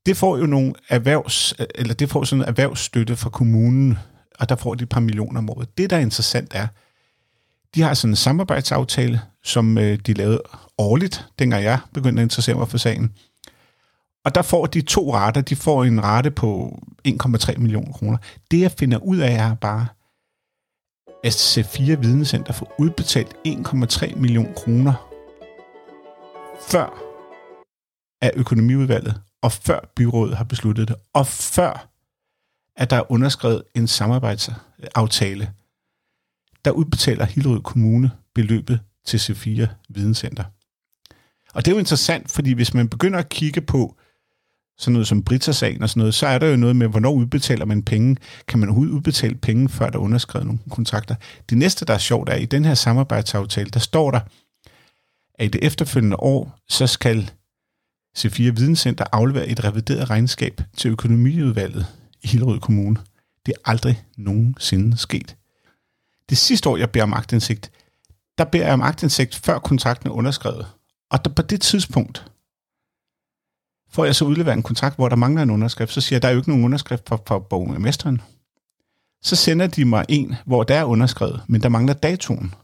Det 0.07 0.17
får 0.17 0.39
jo 0.39 0.47
nogle 0.47 0.75
erhvervs, 0.89 1.55
eller 1.75 1.95
det 1.95 2.11
får 2.11 2.25
sådan 2.25 2.43
en 2.43 2.49
erhvervsstøtte 2.49 3.17
fra 3.17 3.31
kommunen, 3.31 3.99
og 4.41 4.49
der 4.49 4.57
får 4.57 4.75
de 4.75 4.83
et 4.83 4.89
par 4.89 5.01
millioner 5.01 5.39
om 5.39 5.51
året. 5.51 5.79
Det, 5.79 5.91
der 5.91 5.97
er 5.97 6.01
interessant, 6.01 6.53
er, 6.55 6.67
de 7.75 7.83
har 7.83 7.95
sådan 7.95 8.13
en 8.13 8.17
samarbejdsaftale, 8.17 9.21
som 9.45 9.79
øh, 9.79 9.99
de 10.07 10.13
lavede 10.13 10.43
årligt, 10.79 11.27
dengang 11.39 11.65
jeg 11.65 11.79
begyndte 11.95 12.21
at 12.21 12.25
interessere 12.25 12.57
mig 12.57 12.69
for 12.69 12.79
sagen, 12.79 13.13
og 14.27 14.35
der 14.35 14.43
får 14.43 14.67
de 14.67 14.83
to 14.83 15.15
rater. 15.15 15.41
De 15.41 15.57
får 15.57 15.85
en 15.85 16.05
rate 16.05 16.31
på 16.31 16.79
1,3 17.09 17.59
millioner 17.59 17.93
kroner. 17.93 18.19
Det 18.51 18.61
jeg 18.61 18.73
finder 18.73 18.99
ud 18.99 19.19
af 19.19 19.33
er 19.33 19.55
bare, 19.55 19.87
at 21.25 21.33
C4 21.33 21.81
Videnscenter 21.81 22.53
får 22.53 22.75
udbetalt 22.79 23.37
1,3 23.49 24.17
millioner 24.17 24.53
kroner 24.53 24.95
før 26.71 27.03
af 28.21 28.33
økonomiudvalget, 28.37 29.21
og 29.43 29.53
før 29.53 29.93
byrådet 29.97 30.37
har 30.37 30.45
besluttet 30.45 30.89
det, 30.89 30.97
og 31.13 31.27
før 31.27 31.89
at 32.77 32.91
der 32.91 32.97
er 32.97 33.13
underskrevet 33.13 33.63
en 33.75 33.87
samarbejdsaftale, 33.87 35.53
der 36.65 36.71
udbetaler 36.71 37.25
Hillerød 37.25 37.61
Kommune 37.61 38.11
beløbet 38.35 38.81
til 39.05 39.19
C4 39.19 39.67
Videnscenter. 39.89 40.45
Og 41.55 41.65
det 41.65 41.71
er 41.71 41.75
jo 41.75 41.79
interessant, 41.79 42.31
fordi 42.31 42.53
hvis 42.53 42.75
man 42.75 42.89
begynder 42.89 43.19
at 43.19 43.29
kigge 43.29 43.61
på, 43.61 43.97
sådan 44.79 44.93
noget 44.93 45.09
som 45.09 45.23
Brita-sagen 45.23 45.83
og 45.83 45.89
sådan 45.89 46.01
noget, 46.01 46.15
så 46.15 46.27
er 46.27 46.39
der 46.39 46.47
jo 46.47 46.57
noget 46.57 46.77
med, 46.77 46.89
hvornår 46.89 47.13
udbetaler 47.13 47.65
man 47.65 47.83
penge? 47.83 48.17
Kan 48.49 48.59
man 48.59 48.69
overhovedet 48.69 48.93
udbetale 48.93 49.35
penge, 49.35 49.69
før 49.69 49.91
der 49.91 49.99
er 49.99 50.03
underskrevet 50.03 50.47
nogle 50.47 50.61
kontrakter? 50.71 51.15
Det 51.51 51.59
næste, 51.59 51.85
der 51.85 51.95
er 51.95 51.99
sjovt, 51.99 52.29
er, 52.29 52.33
at 52.33 52.43
i 52.43 52.45
den 52.45 52.65
her 52.65 52.75
samarbejdsaftale, 52.75 53.71
der 53.71 53.81
står 53.81 54.11
der, 54.11 54.21
at 55.35 55.47
i 55.47 55.49
det 55.49 55.65
efterfølgende 55.65 56.17
år, 56.17 56.59
så 56.69 56.87
skal 56.87 57.31
C4 58.19 58.43
Videnscenter 58.43 59.05
aflevere 59.13 59.49
et 59.49 59.65
revideret 59.65 60.11
regnskab 60.11 60.61
til 60.77 60.91
økonomiudvalget 60.91 61.87
i 62.23 62.29
Hillerød 62.29 62.61
Kommune. 62.61 62.97
Det 63.47 63.55
er 63.55 63.71
aldrig 63.71 64.05
nogensinde 64.17 64.97
sket. 64.97 65.37
Det 66.29 66.39
sidste 66.39 66.69
år, 66.69 66.77
jeg 66.77 66.91
beder 66.91 67.03
om 67.03 67.13
agtindsigt, 67.13 67.71
der 68.39 68.45
beder 68.45 68.65
jeg 68.65 68.75
om 68.75 68.83
agtindsigt, 68.83 69.35
før 69.35 69.59
kontrakten 69.59 70.09
er 70.09 70.15
underskrevet. 70.15 70.67
Og 71.11 71.25
der, 71.25 71.31
på 71.31 71.43
det 71.43 71.61
tidspunkt, 71.61 72.27
får 73.97 74.05
jeg 74.05 74.15
så 74.15 74.25
udleveret 74.25 74.57
en 74.57 74.63
kontrakt, 74.63 74.97
hvor 74.97 75.09
der 75.09 75.17
mangler 75.17 75.43
en 75.43 75.51
underskrift, 75.51 75.93
så 75.93 76.01
siger 76.01 76.17
jeg, 76.17 76.23
der 76.23 76.29
er 76.29 76.33
jo 76.33 76.39
ikke 76.39 76.51
nogen 76.51 76.65
underskrift 76.65 77.09
fra, 77.09 77.17
fra 77.27 77.39
borgmesteren. 77.39 78.21
Så 79.23 79.37
sender 79.37 79.67
de 79.67 79.85
mig 79.85 80.05
en, 80.09 80.35
hvor 80.47 80.63
der 80.63 80.75
er 80.75 80.85
underskrevet, 80.85 81.43
men 81.47 81.63
der 81.63 81.69
mangler 81.69 81.95
datoen. 81.95 82.55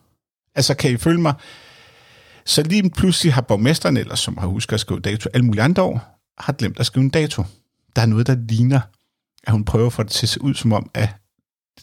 Altså, 0.54 0.74
kan 0.74 0.90
I 0.90 0.96
følge 0.96 1.20
mig? 1.20 1.34
Så 2.44 2.62
lige 2.62 2.90
pludselig 2.90 3.34
har 3.34 3.40
borgmesteren 3.40 3.96
ellers, 3.96 4.20
som 4.20 4.38
har 4.38 4.46
husket 4.46 4.74
at 4.74 4.80
skrive 4.80 5.00
dato 5.00 5.30
alle 5.34 5.46
mulige 5.46 5.62
andre 5.62 5.82
år, 5.82 6.20
har 6.38 6.52
glemt 6.52 6.80
at 6.80 6.86
skrive 6.86 7.04
en 7.04 7.10
dato. 7.10 7.44
Der 7.96 8.02
er 8.02 8.06
noget, 8.06 8.26
der 8.26 8.36
ligner, 8.48 8.80
at 9.44 9.52
hun 9.52 9.64
prøver 9.64 9.86
at 9.86 9.92
få 9.92 10.02
det 10.02 10.10
til 10.10 10.26
at 10.26 10.30
se 10.30 10.42
ud 10.42 10.54
som 10.54 10.72
om, 10.72 10.90
at 10.94 11.08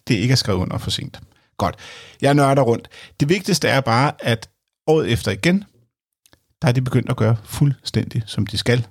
det 0.08 0.16
ikke 0.16 0.32
er 0.32 0.36
skrevet 0.36 0.60
under 0.60 0.78
for 0.78 0.90
sent. 0.90 1.20
Godt. 1.58 1.76
Jeg 2.22 2.34
nørder 2.34 2.62
rundt. 2.62 2.88
Det 3.20 3.30
vigtigste 3.30 3.68
er 3.68 3.82
bare, 3.82 4.12
at 4.20 4.50
året 4.88 5.12
efter 5.12 5.32
igen, 5.32 5.64
der 6.62 6.68
er 6.68 6.72
de 6.72 6.82
begyndt 6.82 7.10
at 7.10 7.18
gøre 7.18 7.38
fuldstændig, 7.44 8.24
som 8.26 8.48
de 8.48 8.58
skal, 8.58 8.88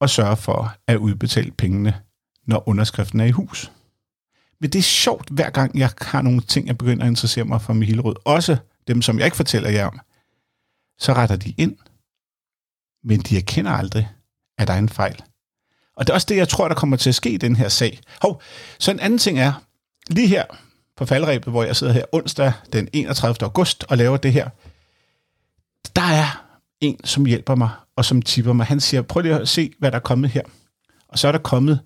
og 0.00 0.10
sørge 0.10 0.36
for 0.36 0.76
at 0.86 0.96
udbetale 0.96 1.50
pengene, 1.50 2.00
når 2.46 2.68
underskriften 2.68 3.20
er 3.20 3.24
i 3.24 3.30
hus. 3.30 3.72
Men 4.60 4.70
det 4.70 4.78
er 4.78 4.82
sjovt, 4.82 5.28
hver 5.30 5.50
gang 5.50 5.78
jeg 5.78 5.90
har 6.00 6.22
nogle 6.22 6.40
ting, 6.40 6.66
jeg 6.66 6.78
begynder 6.78 7.04
at 7.04 7.10
interessere 7.10 7.44
mig 7.44 7.62
for 7.62 7.72
med 7.72 7.86
Hillerød, 7.86 8.14
også 8.24 8.56
dem, 8.88 9.02
som 9.02 9.18
jeg 9.18 9.24
ikke 9.24 9.36
fortæller 9.36 9.70
jer 9.70 9.86
om, 9.86 10.00
så 10.98 11.12
retter 11.12 11.36
de 11.36 11.54
ind, 11.58 11.76
men 13.04 13.20
de 13.20 13.36
erkender 13.36 13.70
aldrig, 13.70 14.08
at 14.58 14.68
der 14.68 14.74
er 14.74 14.78
en 14.78 14.88
fejl. 14.88 15.22
Og 15.96 16.06
det 16.06 16.10
er 16.10 16.14
også 16.14 16.26
det, 16.30 16.36
jeg 16.36 16.48
tror, 16.48 16.68
der 16.68 16.74
kommer 16.74 16.96
til 16.96 17.08
at 17.08 17.14
ske 17.14 17.30
i 17.30 17.36
den 17.36 17.56
her 17.56 17.68
sag. 17.68 18.00
Hov, 18.22 18.42
så 18.78 18.90
en 18.90 19.00
anden 19.00 19.18
ting 19.18 19.38
er, 19.38 19.52
lige 20.10 20.28
her 20.28 20.44
på 20.96 21.06
faldrebet, 21.06 21.52
hvor 21.52 21.64
jeg 21.64 21.76
sidder 21.76 21.92
her 21.92 22.04
onsdag 22.12 22.52
den 22.72 22.88
31. 22.92 23.36
august 23.42 23.84
og 23.88 23.98
laver 23.98 24.16
det 24.16 24.32
her, 24.32 24.48
der 25.96 26.02
er 26.02 26.43
en, 26.84 27.04
som 27.04 27.26
hjælper 27.26 27.54
mig, 27.54 27.70
og 27.96 28.04
som 28.04 28.22
tipper 28.22 28.52
mig. 28.52 28.66
Han 28.66 28.80
siger, 28.80 29.02
prøv 29.02 29.22
lige 29.22 29.40
at 29.40 29.48
se, 29.48 29.72
hvad 29.78 29.90
der 29.90 29.96
er 29.96 30.02
kommet 30.02 30.30
her. 30.30 30.42
Og 31.08 31.18
så 31.18 31.28
er 31.28 31.32
der 31.32 31.38
kommet 31.38 31.80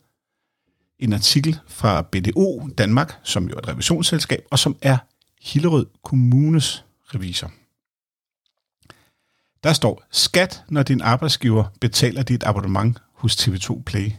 en 0.99 1.13
artikel 1.13 1.59
fra 1.67 2.03
BDO 2.03 2.69
Danmark, 2.79 3.19
som 3.23 3.49
jo 3.49 3.55
er 3.55 3.59
et 3.59 3.69
revisionsselskab, 3.69 4.45
og 4.51 4.59
som 4.59 4.77
er 4.83 4.99
Hillerød 5.41 5.87
Kommunes 6.03 6.85
revisor. 7.15 7.53
Der 9.65 9.73
står, 9.73 10.03
skat, 10.11 10.65
når 10.69 10.83
din 10.83 11.01
arbejdsgiver 11.01 11.65
betaler 11.81 12.23
dit 12.23 12.43
abonnement 12.43 12.99
hos 13.13 13.37
TV2 13.37 13.83
Play. 13.83 14.13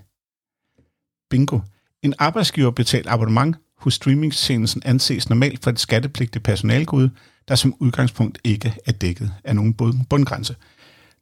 Bingo. 1.29 1.59
En 2.01 2.13
arbejdsgiver 2.19 2.71
betaler 2.71 3.11
abonnement 3.11 3.55
hos 3.79 3.93
streamingtjenesten 3.93 4.81
anses 4.85 5.29
normalt 5.29 5.63
for 5.63 5.69
et 5.69 5.79
skattepligtigt 5.79 6.43
personalgode, 6.43 7.11
der 7.47 7.55
som 7.55 7.75
udgangspunkt 7.79 8.39
ikke 8.43 8.73
er 8.85 8.91
dækket 8.91 9.33
af 9.43 9.55
nogen 9.55 9.73
bundgrænse. 10.09 10.55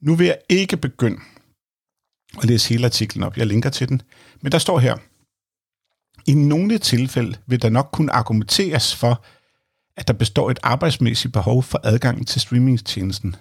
Nu 0.01 0.15
vil 0.15 0.27
jeg 0.27 0.37
ikke 0.49 0.77
begynde 0.77 1.19
at 2.37 2.45
læse 2.45 2.69
hele 2.69 2.85
artiklen 2.85 3.23
op. 3.23 3.37
Jeg 3.37 3.47
linker 3.47 3.69
til 3.69 3.89
den. 3.89 4.01
Men 4.41 4.51
der 4.51 4.57
står 4.57 4.79
her, 4.79 4.97
i 6.27 6.33
nogle 6.33 6.77
tilfælde 6.77 7.37
vil 7.45 7.61
der 7.61 7.69
nok 7.69 7.89
kunne 7.93 8.11
argumenteres 8.11 8.95
for, 8.95 9.25
at 9.97 10.07
der 10.07 10.13
består 10.13 10.51
et 10.51 10.59
arbejdsmæssigt 10.63 11.33
behov 11.33 11.63
for 11.63 11.79
adgang 11.83 12.27
til 12.27 12.41
streamingtjenesten. 12.41 13.35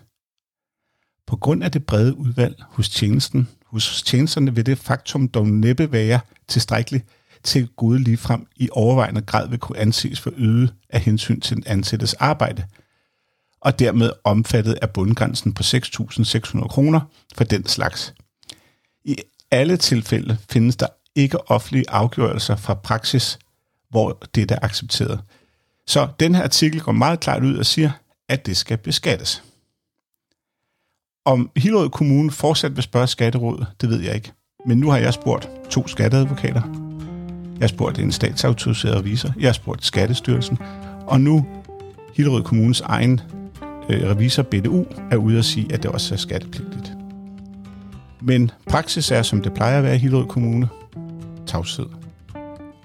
På 1.26 1.36
grund 1.36 1.64
af 1.64 1.72
det 1.72 1.86
brede 1.86 2.16
udvalg 2.16 2.62
hos 2.68 2.88
tjenesten, 2.88 3.48
hos 3.66 4.02
tjenesterne 4.02 4.54
vil 4.54 4.66
det 4.66 4.78
faktum 4.78 5.28
dog 5.28 5.48
næppe 5.48 5.92
være 5.92 6.20
tilstrækkeligt 6.48 7.06
til 7.46 7.68
gode 7.76 7.98
ligefrem 7.98 8.46
i 8.56 8.68
overvejende 8.72 9.20
grad 9.20 9.48
vil 9.48 9.58
kunne 9.58 9.78
anses 9.78 10.20
for 10.20 10.32
yde 10.36 10.72
af 10.90 11.00
hensyn 11.00 11.40
til 11.40 11.56
den 11.56 11.64
ansættes 11.66 12.14
arbejde, 12.14 12.64
og 13.60 13.78
dermed 13.78 14.10
omfattet 14.24 14.78
af 14.82 14.90
bundgrænsen 14.90 15.54
på 15.54 15.62
6.600 15.62 16.68
kroner 16.68 17.00
for 17.34 17.44
den 17.44 17.66
slags. 17.66 18.14
I 19.04 19.16
alle 19.50 19.76
tilfælde 19.76 20.38
findes 20.50 20.76
der 20.76 20.86
ikke 21.14 21.50
offentlige 21.50 21.90
afgørelser 21.90 22.56
fra 22.56 22.74
praksis, 22.74 23.38
hvor 23.90 24.18
det 24.34 24.50
er 24.50 24.58
accepteret. 24.62 25.20
Så 25.86 26.08
den 26.20 26.34
her 26.34 26.42
artikel 26.42 26.80
går 26.80 26.92
meget 26.92 27.20
klart 27.20 27.44
ud 27.44 27.56
og 27.56 27.66
siger, 27.66 27.90
at 28.28 28.46
det 28.46 28.56
skal 28.56 28.78
beskattes. 28.78 29.42
Om 31.24 31.50
Hillerød 31.56 31.90
Kommune 31.90 32.30
fortsat 32.30 32.76
vil 32.76 32.82
spørge 32.82 33.06
skatterådet, 33.06 33.66
det 33.80 33.88
ved 33.88 34.00
jeg 34.00 34.14
ikke. 34.14 34.32
Men 34.66 34.78
nu 34.78 34.90
har 34.90 34.98
jeg 34.98 35.14
spurgt 35.14 35.48
to 35.70 35.86
skatteadvokater. 35.86 36.85
Jeg 37.58 37.62
har 37.62 37.68
spurgt 37.68 37.98
en 37.98 38.12
statsautoriseret 38.12 38.96
revisor. 38.96 39.32
Jeg 39.40 39.48
har 39.48 39.52
spurgt 39.52 39.84
Skattestyrelsen. 39.84 40.58
Og 41.06 41.20
nu 41.20 41.46
Hillerød 42.14 42.42
Kommunes 42.42 42.80
egen 42.80 43.20
øh, 43.90 44.10
revisor 44.10 44.42
BDU 44.42 44.86
er 45.10 45.16
ude 45.16 45.38
at 45.38 45.44
sige, 45.44 45.72
at 45.72 45.82
det 45.82 45.90
også 45.90 46.14
er 46.14 46.18
skattepligtigt. 46.18 46.92
Men 48.20 48.50
praksis 48.66 49.10
er, 49.10 49.22
som 49.22 49.42
det 49.42 49.54
plejer 49.54 49.78
at 49.78 49.84
være 49.84 49.94
i 49.94 49.98
Hillerød 49.98 50.26
Kommune, 50.26 50.68
tavshed. 51.46 51.86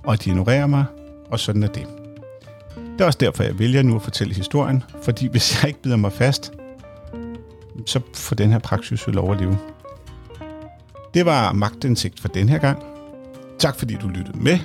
Og 0.04 0.24
de 0.24 0.30
ignorerer 0.30 0.68
mig, 0.68 0.86
og 1.32 1.40
sådan 1.40 1.64
er 1.64 1.68
det. 1.68 1.88
Det 2.76 3.02
er 3.02 3.06
også 3.06 3.20
derfor, 3.20 3.44
jeg 3.44 3.60
vælger 3.60 3.82
nu 3.82 3.96
at 3.96 4.02
fortælle 4.02 4.34
historien, 4.34 4.84
fordi 5.04 5.28
hvis 5.28 5.64
jeg 5.64 5.68
ikke 5.68 5.82
bider 5.82 5.98
mig 5.98 6.12
fast, 6.12 6.52
så 7.86 8.00
får 8.16 8.36
den 8.36 8.52
her 8.52 8.60
praksis 8.60 9.08
jo 9.08 9.12
lov 9.12 9.32
at 9.32 9.42
leve. 9.42 9.58
Det 11.14 11.26
var 11.26 11.54
magtindsigt 11.54 12.20
for 12.20 12.28
den 12.28 12.50
her 12.50 12.58
gang. 12.58 12.91
Tak 13.62 13.76
fordi 13.76 13.96
du 13.96 14.08
lyttede 14.08 14.38
med. 14.38 14.60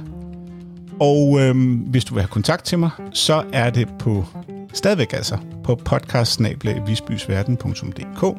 Og 1.00 1.40
øhm, 1.40 1.74
hvis 1.74 2.04
du 2.04 2.14
vil 2.14 2.22
have 2.22 2.28
kontakt 2.28 2.64
til 2.64 2.78
mig, 2.78 2.90
så 3.12 3.44
er 3.52 3.70
det 3.70 3.88
på 3.98 4.24
stadigvæk 4.72 5.12
altså 5.12 5.38
på 5.64 5.74
podcastsnablag.visbysverden.dk 5.74 8.36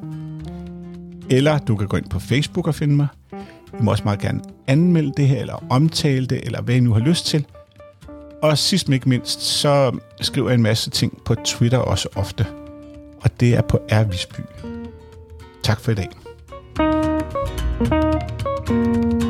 eller 1.29 1.57
du 1.57 1.75
kan 1.75 1.87
gå 1.87 1.97
ind 1.97 2.09
på 2.09 2.19
Facebook 2.19 2.67
og 2.67 2.75
finde 2.75 2.95
mig. 2.95 3.07
Du 3.77 3.83
må 3.83 3.91
også 3.91 4.03
meget 4.03 4.19
gerne 4.19 4.41
anmelde 4.67 5.13
det 5.17 5.27
her, 5.27 5.41
eller 5.41 5.63
omtale 5.69 6.27
det, 6.27 6.45
eller 6.45 6.61
hvad 6.61 6.75
I 6.75 6.79
nu 6.79 6.93
har 6.93 6.99
lyst 6.99 7.25
til. 7.25 7.45
Og 8.41 8.57
sidst 8.57 8.87
men 8.87 8.93
ikke 8.93 9.09
mindst, 9.09 9.41
så 9.41 9.99
skriver 10.21 10.49
jeg 10.49 10.55
en 10.55 10.63
masse 10.63 10.89
ting 10.89 11.21
på 11.25 11.35
Twitter 11.35 11.77
også 11.77 12.09
ofte. 12.15 12.45
Og 13.21 13.39
det 13.39 13.55
er 13.55 13.61
på 13.61 13.79
R. 13.91 14.03
Tak 15.63 15.79
for 15.79 15.91
i 15.91 15.95
dag. 15.95 16.09
thank 18.67 19.23
you 19.23 19.26